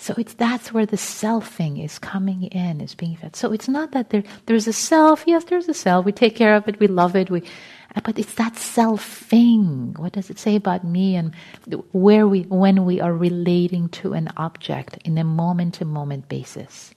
[0.00, 3.36] so it's that's where the selfing is coming in, is being fed.
[3.36, 5.24] So it's not that there there's a self.
[5.26, 6.06] Yes, there's a self.
[6.06, 6.80] We take care of it.
[6.80, 7.30] We love it.
[7.30, 7.42] We,
[8.02, 9.98] but it's that selfing.
[9.98, 11.34] What does it say about me and
[11.92, 16.94] where we when we are relating to an object in a moment to moment basis?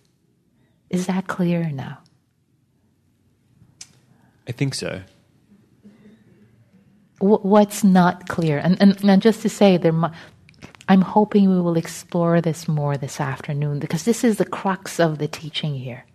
[0.90, 1.98] Is that clear now?
[4.48, 5.02] I think so.
[7.20, 8.58] What's not clear?
[8.58, 9.94] And, and, and just to say, there
[10.94, 15.18] I'm hoping we will explore this more this afternoon because this is the crux of
[15.18, 16.06] the teaching here.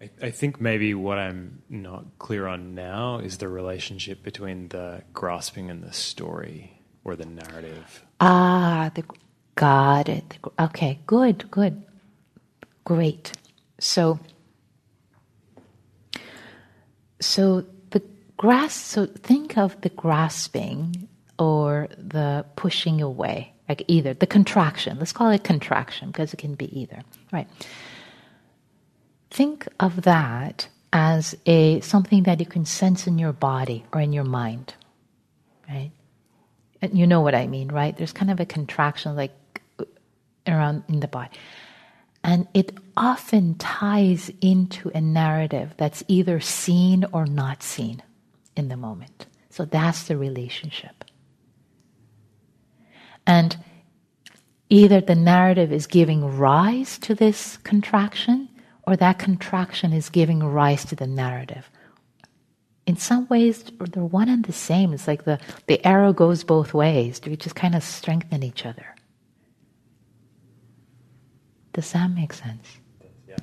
[0.00, 5.02] I, I think maybe what I'm not clear on now is the relationship between the
[5.12, 8.06] grasping and the story or the narrative.
[8.18, 9.04] Ah, the,
[9.54, 10.38] got it.
[10.58, 11.82] Okay, good, good.
[12.84, 13.32] Great.
[13.80, 14.18] So,
[17.20, 18.02] so the
[18.38, 21.06] grasp, so think of the grasping
[21.38, 24.98] or the pushing away like either the contraction.
[24.98, 27.02] Let's call it contraction because it can be either
[27.32, 27.48] right?
[29.30, 34.12] Think of that as a something that you can sense in your body or in
[34.12, 34.74] your mind
[35.68, 35.90] right?
[36.80, 37.96] And you know what i mean right?
[37.96, 39.32] There's kind of a contraction like
[40.46, 41.30] around in the body.
[42.22, 48.02] And it often ties into a narrative that's either seen or not seen
[48.56, 49.26] in the moment.
[49.50, 51.04] So that's the relationship
[53.26, 53.56] and
[54.68, 58.48] either the narrative is giving rise to this contraction
[58.86, 61.70] or that contraction is giving rise to the narrative.
[62.86, 64.92] In some ways, they're one and the same.
[64.92, 67.20] It's like the, the arrow goes both ways.
[67.26, 68.94] We just kind of strengthen each other.
[71.72, 72.78] Does that make sense?
[73.28, 73.36] Yeah.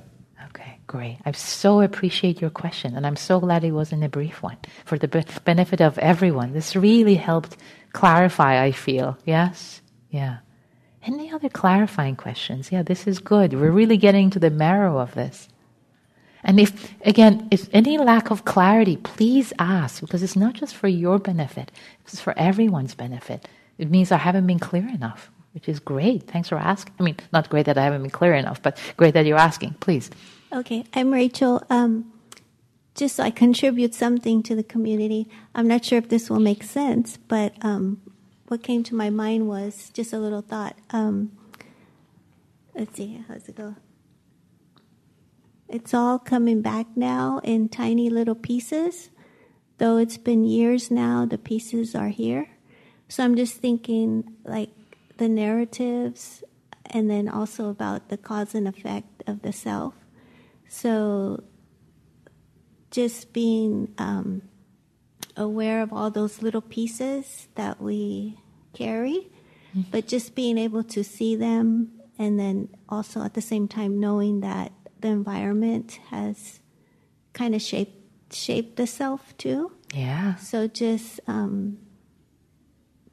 [0.46, 1.18] Okay, great.
[1.26, 4.56] I so appreciate your question, and I'm so glad it wasn't a brief one
[4.86, 5.08] for the
[5.44, 6.54] benefit of everyone.
[6.54, 7.58] This really helped
[7.94, 9.16] clarify, I feel.
[9.24, 9.80] Yes?
[10.10, 10.38] Yeah.
[11.02, 12.70] Any other clarifying questions?
[12.70, 13.54] Yeah, this is good.
[13.54, 15.48] We're really getting to the marrow of this.
[16.42, 20.88] And if, again, if any lack of clarity, please ask, because it's not just for
[20.88, 21.72] your benefit,
[22.02, 23.48] it's for everyone's benefit.
[23.78, 26.24] It means I haven't been clear enough, which is great.
[26.24, 26.94] Thanks for asking.
[27.00, 29.74] I mean, not great that I haven't been clear enough, but great that you're asking.
[29.80, 30.10] Please.
[30.52, 31.64] Okay, I'm Rachel.
[31.70, 32.12] Um,
[32.94, 35.28] just so I contribute something to the community.
[35.54, 38.00] I'm not sure if this will make sense, but um,
[38.48, 40.76] what came to my mind was just a little thought.
[40.90, 41.32] Um,
[42.74, 43.74] let's see, how's it go?
[45.68, 49.10] It's all coming back now in tiny little pieces.
[49.78, 52.48] Though it's been years now, the pieces are here.
[53.08, 54.70] So I'm just thinking like
[55.16, 56.44] the narratives
[56.86, 59.94] and then also about the cause and effect of the self.
[60.68, 61.42] So
[62.94, 64.40] just being um,
[65.36, 68.38] aware of all those little pieces that we
[68.72, 69.26] carry,
[69.70, 69.90] mm-hmm.
[69.90, 71.90] but just being able to see them
[72.20, 74.70] and then also at the same time knowing that
[75.00, 76.60] the environment has
[77.32, 78.00] kind of shaped
[78.32, 79.72] shaped the self too.
[79.92, 80.36] Yeah.
[80.36, 81.78] So just um,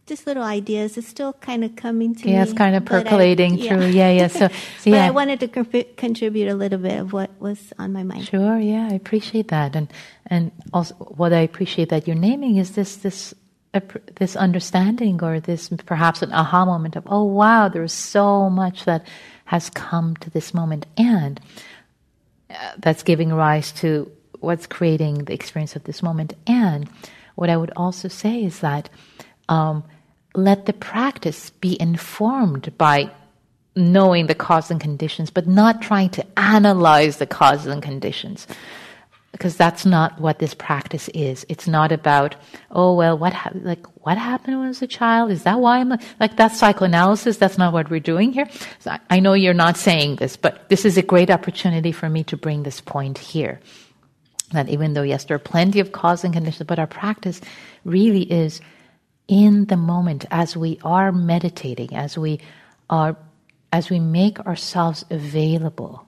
[0.06, 0.98] just little ideas.
[0.98, 2.34] It's still kind of coming to yeah, me.
[2.34, 3.70] Yeah, it's kind of percolating I, yeah.
[3.70, 3.86] through.
[3.88, 4.28] Yeah, yeah.
[4.28, 4.48] So,
[4.80, 5.00] so but.
[5.00, 8.28] I wanted to co- contribute a little bit of what was on my mind.
[8.28, 8.60] Sure.
[8.60, 9.92] Yeah, I appreciate that, and
[10.28, 13.34] and also what I appreciate that you're naming is this this
[13.74, 13.80] uh,
[14.16, 19.06] this understanding or this perhaps an aha moment of oh wow, there's so much that
[19.46, 21.40] has come to this moment, and
[22.50, 26.34] uh, that's giving rise to what's creating the experience of this moment.
[26.48, 26.90] And
[27.36, 28.90] what I would also say is that.
[29.52, 29.84] Um,
[30.34, 33.12] let the practice be informed by
[33.76, 38.48] knowing the cause and conditions, but not trying to analyze the causes and conditions.
[39.34, 41.46] Because that's not what this practice is.
[41.48, 42.36] It's not about,
[42.72, 45.32] oh well, what ha- like what happened when I was a child?
[45.32, 47.38] Is that why I'm like, like that's psychoanalysis?
[47.38, 48.48] That's not what we're doing here.
[48.80, 52.10] So I, I know you're not saying this, but this is a great opportunity for
[52.10, 53.60] me to bring this point here.
[54.52, 57.40] That even though yes, there are plenty of cause and conditions, but our practice
[57.86, 58.60] really is
[59.28, 62.40] in the moment as we are meditating, as we
[62.90, 63.16] are,
[63.72, 66.08] as we make ourselves available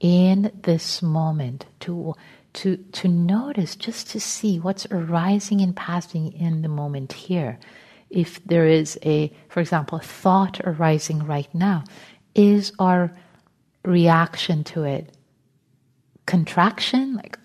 [0.00, 2.14] in this moment to
[2.54, 7.58] to to notice, just to see what's arising and passing in the moment here.
[8.10, 11.84] if there is a, for example, thought arising right now,
[12.34, 13.10] is our
[13.84, 15.16] reaction to it
[16.26, 17.38] contraction, like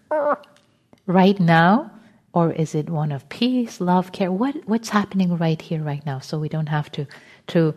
[1.06, 1.92] right now,
[2.34, 4.32] or is it one of peace, love, care?
[4.32, 6.20] What what's happening right here, right now?
[6.20, 7.06] So we don't have to
[7.48, 7.74] to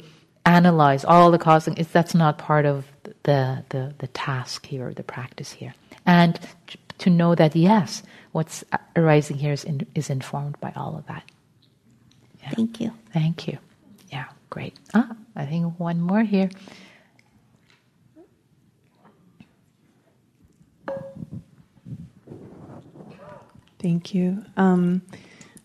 [0.46, 1.76] analyze all the causing.
[1.76, 2.86] It's, that's not part of
[3.24, 5.74] the, the the task here, the practice here,
[6.06, 6.38] and
[6.98, 8.02] to know that yes,
[8.32, 8.64] what's
[8.96, 11.24] arising here is in, is informed by all of that.
[12.42, 12.50] Yeah.
[12.50, 12.92] Thank you.
[13.12, 13.58] Thank you.
[14.10, 14.76] Yeah, great.
[14.92, 16.50] Ah, I think one more here.
[23.84, 24.42] Thank you.
[24.56, 25.02] Um,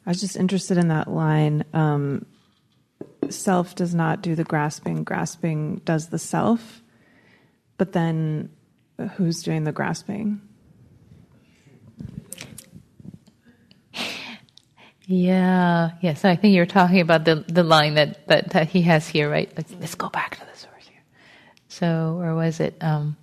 [0.06, 1.64] I was just interested in that line.
[1.72, 2.26] Um,
[3.30, 6.84] self does not do the grasping, grasping does the self.
[7.78, 8.50] But then
[9.14, 10.42] who's doing the grasping?
[15.06, 16.26] Yeah, yes.
[16.26, 19.50] I think you're talking about the the line that, that, that he has here, right?
[19.56, 21.04] Let's, let's go back to the source here.
[21.70, 22.76] So, or was it?
[22.82, 23.16] Um,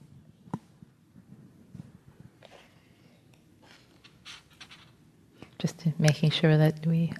[5.58, 7.12] just making sure that we.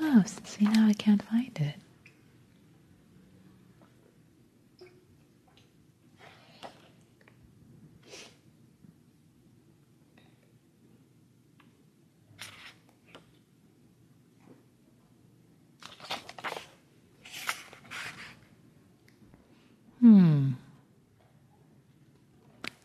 [0.00, 1.74] Oh, see now I can't find it.
[20.00, 20.52] Hmm.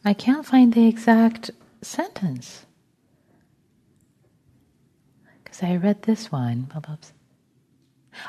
[0.05, 1.49] I can't find the exact
[1.82, 2.66] sentence.
[5.57, 6.71] Because I read this one.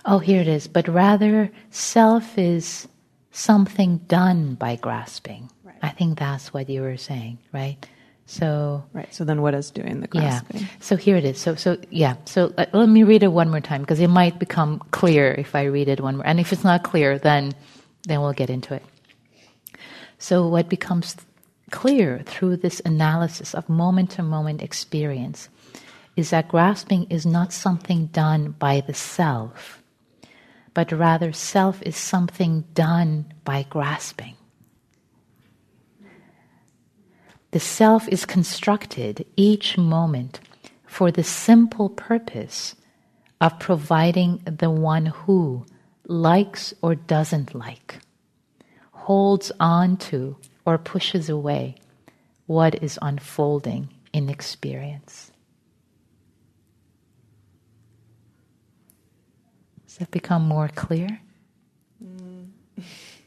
[0.07, 0.67] Oh, here it is.
[0.67, 2.89] But rather, self is
[3.33, 5.51] something done by grasping.
[5.63, 5.77] Right.
[5.83, 7.77] I think that's what you were saying, right?
[8.25, 9.13] So right.
[9.13, 10.61] So then, what is doing the grasping?
[10.63, 10.67] Yeah.
[10.81, 11.39] So here it is.
[11.39, 12.17] So so yeah.
[12.25, 15.55] So uh, let me read it one more time because it might become clear if
[15.55, 16.27] I read it one more.
[16.27, 17.55] And if it's not clear, then
[18.07, 18.85] then we'll get into it.
[20.19, 21.15] So, what becomes
[21.71, 25.51] clear through this analysis of moment to moment experience
[26.19, 29.81] is that grasping is not something done by the self,
[30.75, 34.35] but rather, self is something done by grasping.
[37.53, 40.41] The self is constructed each moment
[40.85, 42.75] for the simple purpose
[43.41, 45.65] of providing the one who
[46.09, 48.01] likes or doesn't like,
[48.91, 51.77] holds on to or pushes away
[52.47, 55.31] what is unfolding in experience.
[59.88, 61.21] Does that become more clear?
[62.03, 62.47] Mm.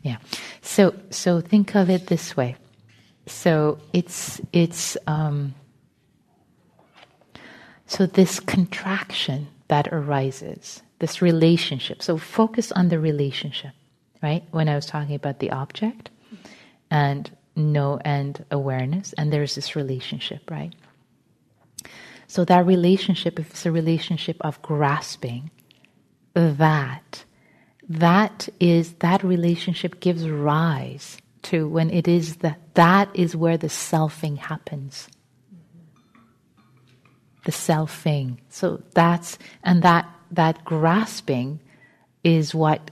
[0.02, 0.18] yeah.
[0.62, 2.56] So so think of it this way.
[3.28, 5.54] So it's it's um,
[7.86, 12.02] so this contraction that arises this relationship.
[12.02, 13.72] So focus on the relationship,
[14.22, 14.44] right?
[14.52, 16.10] When I was talking about the object
[16.90, 20.74] and no and awareness, and there's this relationship, right?
[22.28, 25.52] So that relationship, if it's a relationship of grasping,
[26.34, 27.26] that.
[27.90, 33.68] That is that relationship gives rise to when it is that that is where the
[33.68, 35.10] selfing happens.
[37.46, 38.38] The selfing.
[38.50, 41.60] So that's and that that grasping
[42.24, 42.92] is what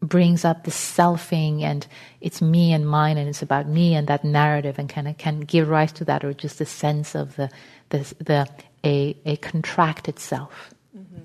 [0.00, 1.86] brings up the selfing and
[2.20, 5.40] it's me and mine and it's about me and that narrative and kind of can
[5.40, 7.50] give rise to that or just a sense of the
[7.88, 8.48] the, the
[8.84, 11.22] a, a contracted self mm-hmm.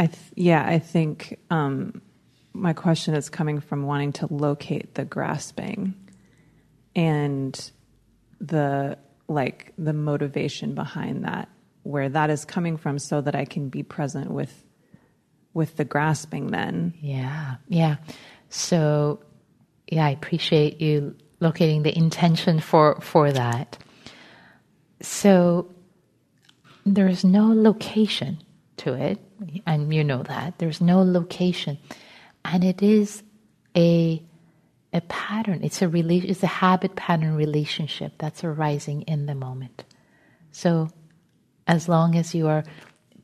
[0.00, 2.00] I th- yeah I think um,
[2.54, 5.94] my question is coming from wanting to locate the grasping
[6.96, 7.70] and
[8.40, 8.96] the
[9.28, 11.48] like the motivation behind that
[11.82, 14.64] where that is coming from so that I can be present with
[15.52, 16.94] with the grasping then.
[17.00, 17.56] Yeah.
[17.68, 17.96] Yeah.
[18.48, 19.20] So
[19.90, 23.76] yeah, I appreciate you locating the intention for for that.
[25.02, 25.70] So
[26.86, 28.42] there's no location
[28.78, 29.18] to it,
[29.66, 30.58] and you know that.
[30.58, 31.78] There's no location.
[32.44, 33.22] And it is
[33.76, 34.22] a
[34.92, 35.60] a pattern.
[35.62, 39.84] It's a rela- it's a habit pattern relationship that's arising in the moment.
[40.50, 40.90] So
[41.66, 42.64] as long as you are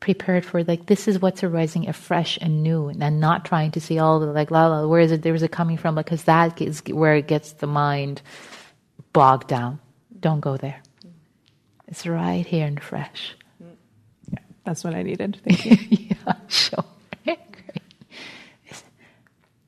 [0.01, 3.98] prepared for like this is what's arising afresh and new and not trying to see
[3.98, 6.60] all the like la la where is it where is it coming from because that
[6.60, 8.20] is where it gets the mind
[9.12, 9.80] bogged down
[10.20, 10.82] don't go there
[11.88, 13.34] it's right here and fresh
[14.66, 15.76] that's what i needed thank you
[16.24, 16.84] yeah sure
[17.24, 17.38] great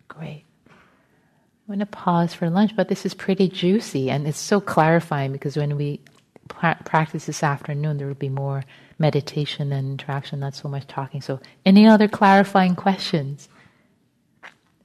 [0.08, 4.60] great i'm going to pause for lunch but this is pretty juicy and it's so
[4.60, 6.00] clarifying because when we
[6.48, 8.64] pra- practice this afternoon, there will be more
[8.98, 11.20] meditation and interaction, not so much talking.
[11.20, 13.48] So, any other clarifying questions?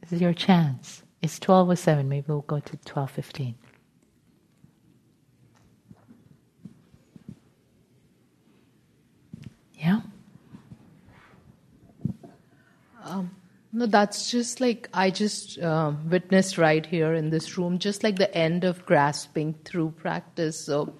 [0.02, 1.04] This is your chance.
[1.22, 2.06] It's 12.07.
[2.06, 3.56] Maybe we'll go to 12.15.
[9.84, 10.00] Yeah?
[13.76, 18.18] No, that's just like I just uh, witnessed right here in this room, just like
[18.18, 20.64] the end of grasping through practice.
[20.64, 20.94] So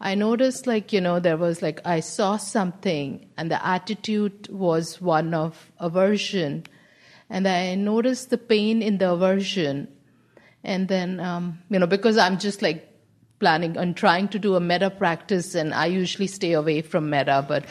[0.00, 4.98] I noticed, like, you know, there was like, I saw something, and the attitude was
[5.00, 6.64] one of aversion.
[7.28, 9.88] And I noticed the pain in the aversion.
[10.64, 12.92] And then, um, you know, because I'm just like
[13.40, 17.44] planning on trying to do a metta practice, and I usually stay away from metta,
[17.46, 17.64] but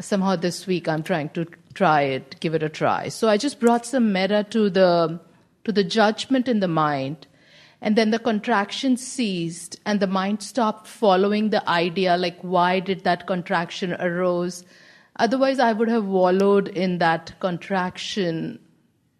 [0.00, 3.08] somehow this week I'm trying to try it, give it a try.
[3.08, 5.20] So I just brought some metta to the
[5.64, 7.26] to the judgment in the mind,
[7.80, 13.04] and then the contraction ceased, and the mind stopped following the idea like why did
[13.04, 14.64] that contraction arose.
[15.16, 18.58] Otherwise, I would have wallowed in that contraction,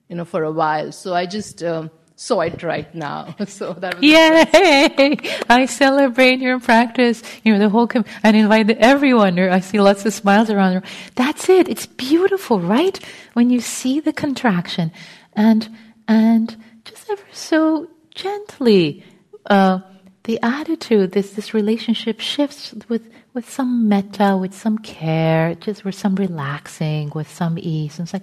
[0.09, 0.91] you know, for a while.
[0.91, 1.91] So I just um,
[2.23, 3.35] saw it right now.
[3.47, 5.17] So that was Yay!
[5.49, 7.23] I celebrate your practice.
[7.43, 9.39] You know, the whole, com- and invite everyone.
[9.39, 10.85] I see lots of smiles around.
[11.17, 11.69] That's it.
[11.69, 12.99] It's beautiful, right?
[13.35, 14.93] When you see the contraction
[15.35, 15.69] and,
[16.07, 19.05] and just ever so gently,
[19.47, 19.81] uh,
[20.25, 23.03] the attitude, this, this relationship shifts with,
[23.35, 27.99] with some metta, with some care, just with some relaxing, with some ease.
[27.99, 28.23] And it's like,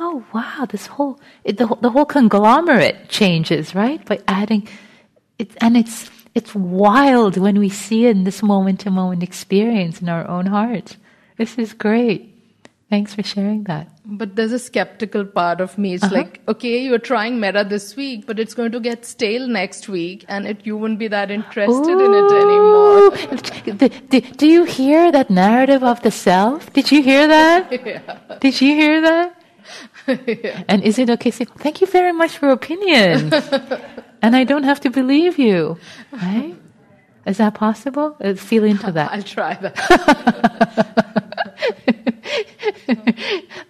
[0.00, 4.04] oh wow, this whole it, the the whole conglomerate changes, right?
[4.04, 4.68] By adding
[5.38, 10.00] it, and it's it's wild when we see it in this moment to moment experience
[10.02, 10.96] in our own hearts.
[11.38, 12.32] This is great.
[12.88, 13.88] Thanks for sharing that.
[14.04, 15.94] But there's a skeptical part of me.
[15.94, 16.14] It's Uh-huh.
[16.14, 20.24] like, okay, you're trying metta this week, but it's going to get stale next week,
[20.28, 22.98] and it, you won't be that interested in it anymore.
[23.00, 23.76] Ooh.
[23.76, 26.72] D- d- do you hear that narrative of the self?
[26.74, 28.40] Did you hear that?
[28.40, 29.35] Did you hear that?
[30.68, 31.30] And is it okay?
[31.30, 33.32] to Say, thank you very much for your opinion.
[34.22, 35.78] and I don't have to believe you.
[36.12, 36.54] Right?
[37.26, 38.16] Is that possible?
[38.20, 39.10] Uh, feel into that.
[39.14, 39.76] I'll try that.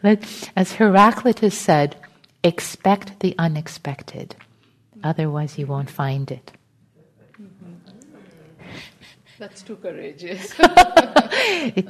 [0.02, 1.96] Let, as Heraclitus said,
[2.44, 4.36] expect the unexpected.
[5.02, 6.52] Otherwise, you won't find it.
[9.38, 10.54] That's too courageous.
[10.58, 11.88] it,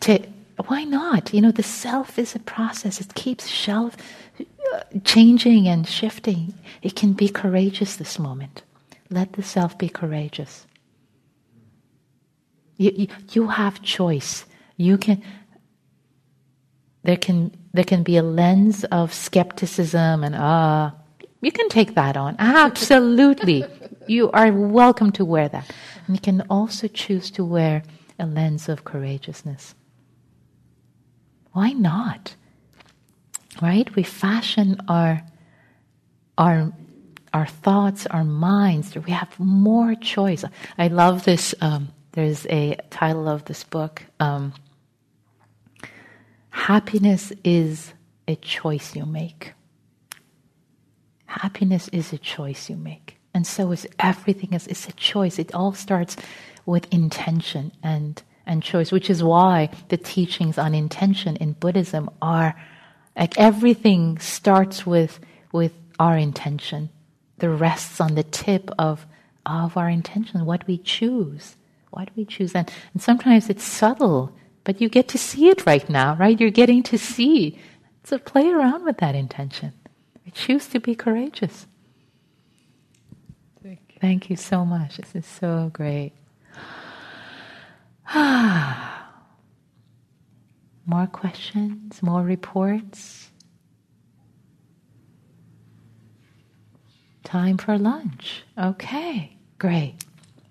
[0.00, 0.26] to,
[0.64, 1.34] why not?
[1.34, 3.00] You know, the self is a process.
[3.00, 3.96] It keeps shelf,
[4.40, 6.54] uh, changing and shifting.
[6.82, 8.62] It can be courageous this moment.
[9.10, 10.66] Let the self be courageous.
[12.78, 14.44] You, you, you have choice.
[14.76, 15.22] You can.
[17.02, 20.92] There can there can be a lens of skepticism and ah.
[21.40, 22.34] you can take that on.
[22.38, 23.64] Absolutely,
[24.08, 25.70] you are welcome to wear that.
[26.06, 27.82] And you can also choose to wear
[28.18, 29.74] a lens of courageousness.
[31.56, 32.34] Why not?
[33.62, 33.88] Right?
[33.96, 35.22] We fashion our
[36.36, 36.70] our
[37.32, 38.94] our thoughts, our minds.
[38.94, 40.44] We have more choice.
[40.76, 41.54] I love this.
[41.62, 44.02] Um, there's a title of this book.
[44.20, 44.52] Um,
[46.50, 47.94] Happiness is
[48.28, 49.54] a choice you make.
[51.24, 53.16] Happiness is a choice you make.
[53.32, 55.38] And so is everything is it's a choice.
[55.38, 56.18] It all starts
[56.66, 62.54] with intention and, and choice, which is why the teachings on intention in Buddhism are
[63.16, 65.18] like everything starts with
[65.52, 66.90] with our intention.
[67.38, 69.06] The rests on the tip of
[69.44, 71.56] of our intention, what we choose.
[71.90, 72.54] What do we choose.
[72.54, 74.32] And, and sometimes it's subtle,
[74.64, 76.38] but you get to see it right now, right?
[76.38, 77.58] You're getting to see.
[78.04, 79.72] So play around with that intention.
[80.26, 81.66] I choose to be courageous.
[83.62, 83.98] Thank you.
[84.00, 84.98] Thank you so much.
[84.98, 86.12] This is so great.
[90.86, 92.02] more questions?
[92.02, 93.30] More reports?
[97.24, 98.44] Time for lunch.
[98.56, 99.96] Okay, great.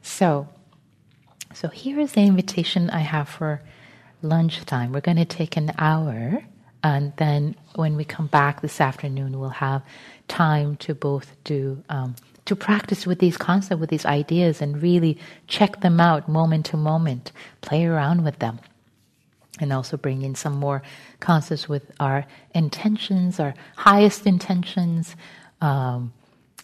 [0.01, 0.49] So,
[1.53, 3.61] so here is the invitation I have for
[4.21, 4.91] lunchtime.
[4.91, 6.43] We're going to take an hour,
[6.83, 9.83] and then when we come back this afternoon, we'll have
[10.27, 12.15] time to both do um,
[12.45, 15.17] to practice with these concepts, with these ideas, and really
[15.47, 17.31] check them out moment to moment.
[17.61, 18.59] Play around with them,
[19.59, 20.81] and also bring in some more
[21.19, 25.15] concepts with our intentions, our highest intentions.
[25.61, 26.13] Um,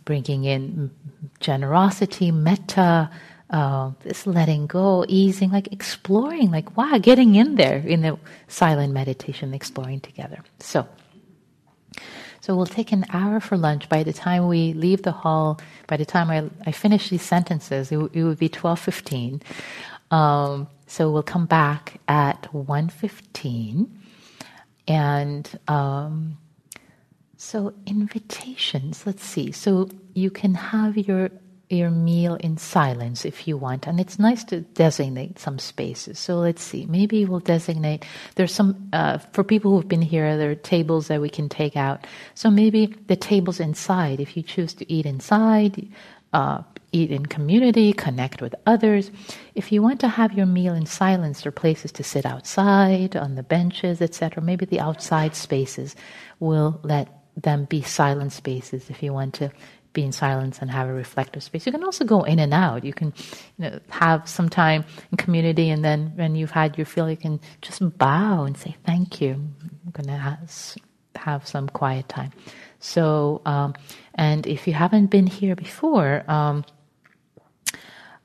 [0.06, 0.91] bringing in
[1.40, 3.10] generosity, metta,
[3.49, 8.18] uh, this letting go, easing, like exploring, like wow, getting in there in the
[8.48, 10.40] silent meditation, exploring together.
[10.60, 10.88] So,
[12.41, 13.88] so we'll take an hour for lunch.
[13.88, 17.91] By the time we leave the hall, by the time I, I finish these sentences,
[17.91, 19.41] it, it would be twelve fifteen.
[20.11, 23.88] Um, so we'll come back at 1.15.
[24.89, 26.38] And um,
[27.38, 29.53] so invitations, let's see.
[29.53, 31.30] So you can have your
[31.72, 33.88] your meal in silence if you want.
[33.88, 36.19] And it's nice to designate some spaces.
[36.19, 36.85] So let's see.
[36.85, 38.06] Maybe we'll designate.
[38.35, 41.76] There's some, uh, for people who've been here, there are tables that we can take
[41.76, 42.06] out.
[42.35, 45.88] So maybe the tables inside, if you choose to eat inside,
[46.34, 49.11] uh, eat in community, connect with others.
[49.56, 53.15] If you want to have your meal in silence, there are places to sit outside,
[53.15, 54.43] on the benches, etc.
[54.43, 55.95] Maybe the outside spaces
[56.39, 57.07] will let
[57.38, 59.52] them be silent spaces if you want to
[59.93, 61.65] be in silence and have a reflective space.
[61.65, 62.84] You can also go in and out.
[62.84, 63.13] You can
[63.57, 67.18] you know, have some time in community, and then when you've had your fill, you
[67.18, 69.34] can just bow and say, Thank you.
[69.34, 70.38] I'm going to
[71.18, 72.31] have, some quiet time.
[72.80, 73.76] So, um,
[74.15, 76.65] and if you haven't been here before, um,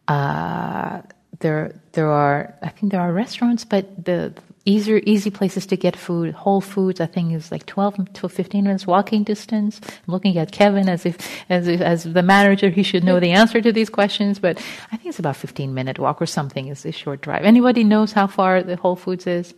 [0.09, 1.02] uh,
[1.40, 4.32] there there are I think there are restaurants, but the
[4.66, 6.34] easier easy places to get food.
[6.34, 9.80] Whole Foods, I think, is like 12 to 15 minutes walking distance.
[9.82, 11.16] I'm looking at Kevin as if,
[11.48, 14.59] as if, as the manager, he should know the answer to these questions, but
[14.93, 16.66] I think it's about 15 minute walk or something.
[16.66, 17.44] is a short drive.
[17.44, 19.55] Anybody knows how far the Whole Foods is?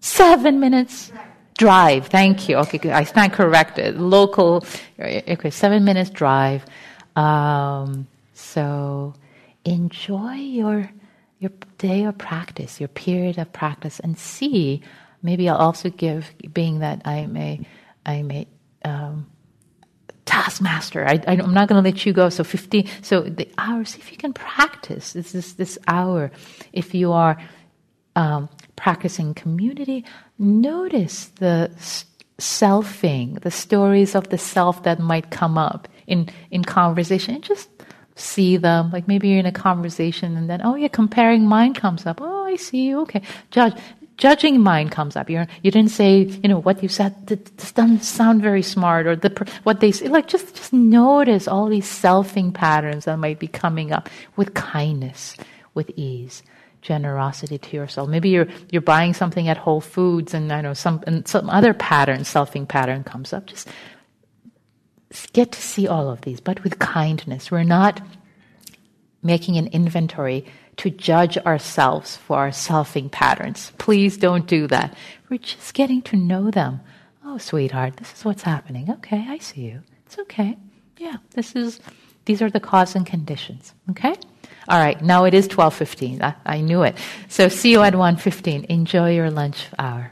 [0.00, 1.12] Seven minutes.
[1.56, 2.08] Drive.
[2.08, 2.56] Thank you.
[2.56, 3.98] Okay, I stand corrected.
[3.98, 4.64] Local.
[5.00, 6.66] Okay, seven minutes drive.
[7.14, 9.14] Um, so
[9.64, 10.90] enjoy your
[11.38, 14.82] your day of practice, your period of practice, and see.
[15.22, 17.60] Maybe I'll also give, being that I'm a,
[18.04, 18.46] I'm a
[18.84, 19.26] um,
[20.24, 21.06] taskmaster.
[21.06, 22.28] I, am not going to let you go.
[22.28, 26.30] So 50, so the hour, see if you can practice this, this, this hour.
[26.72, 27.38] If you are
[28.14, 30.04] um, practicing community,
[30.38, 31.70] notice the
[32.38, 37.40] selfing, the stories of the self that might come up in, in conversation.
[37.40, 37.75] just
[38.16, 38.90] see them.
[38.90, 42.20] Like maybe you're in a conversation and then, oh yeah, comparing mind comes up.
[42.20, 42.94] Oh, I see.
[42.94, 43.22] Okay.
[43.50, 43.74] Judge.
[44.18, 45.28] Judging mind comes up.
[45.28, 49.28] You're, you didn't say, you know, what you said doesn't sound very smart, or the
[49.64, 50.08] what they say.
[50.08, 55.36] Like just just notice all these selfing patterns that might be coming up with kindness,
[55.74, 56.42] with ease
[56.80, 58.08] generosity to yourself.
[58.08, 61.74] Maybe you're you're buying something at Whole Foods, and I know some and some other
[61.74, 63.44] pattern, selfing pattern comes up.
[63.44, 63.68] Just
[65.32, 67.50] get to see all of these, but with kindness.
[67.50, 68.00] We're not
[69.22, 70.44] making an inventory
[70.78, 73.72] to judge ourselves for our selfing patterns.
[73.78, 74.94] Please don't do that.
[75.28, 76.80] We're just getting to know them.
[77.24, 78.90] Oh, sweetheart, this is what's happening.
[78.90, 79.82] Okay, I see you.
[80.06, 80.56] It's okay.
[80.98, 81.80] Yeah, this is
[82.26, 83.72] these are the cause and conditions.
[83.90, 84.14] Okay?
[84.68, 86.22] All right, now it is 12:15.
[86.22, 86.96] I, I knew it.
[87.28, 88.66] So see you at 1:15.
[88.66, 90.10] Enjoy your lunch hour.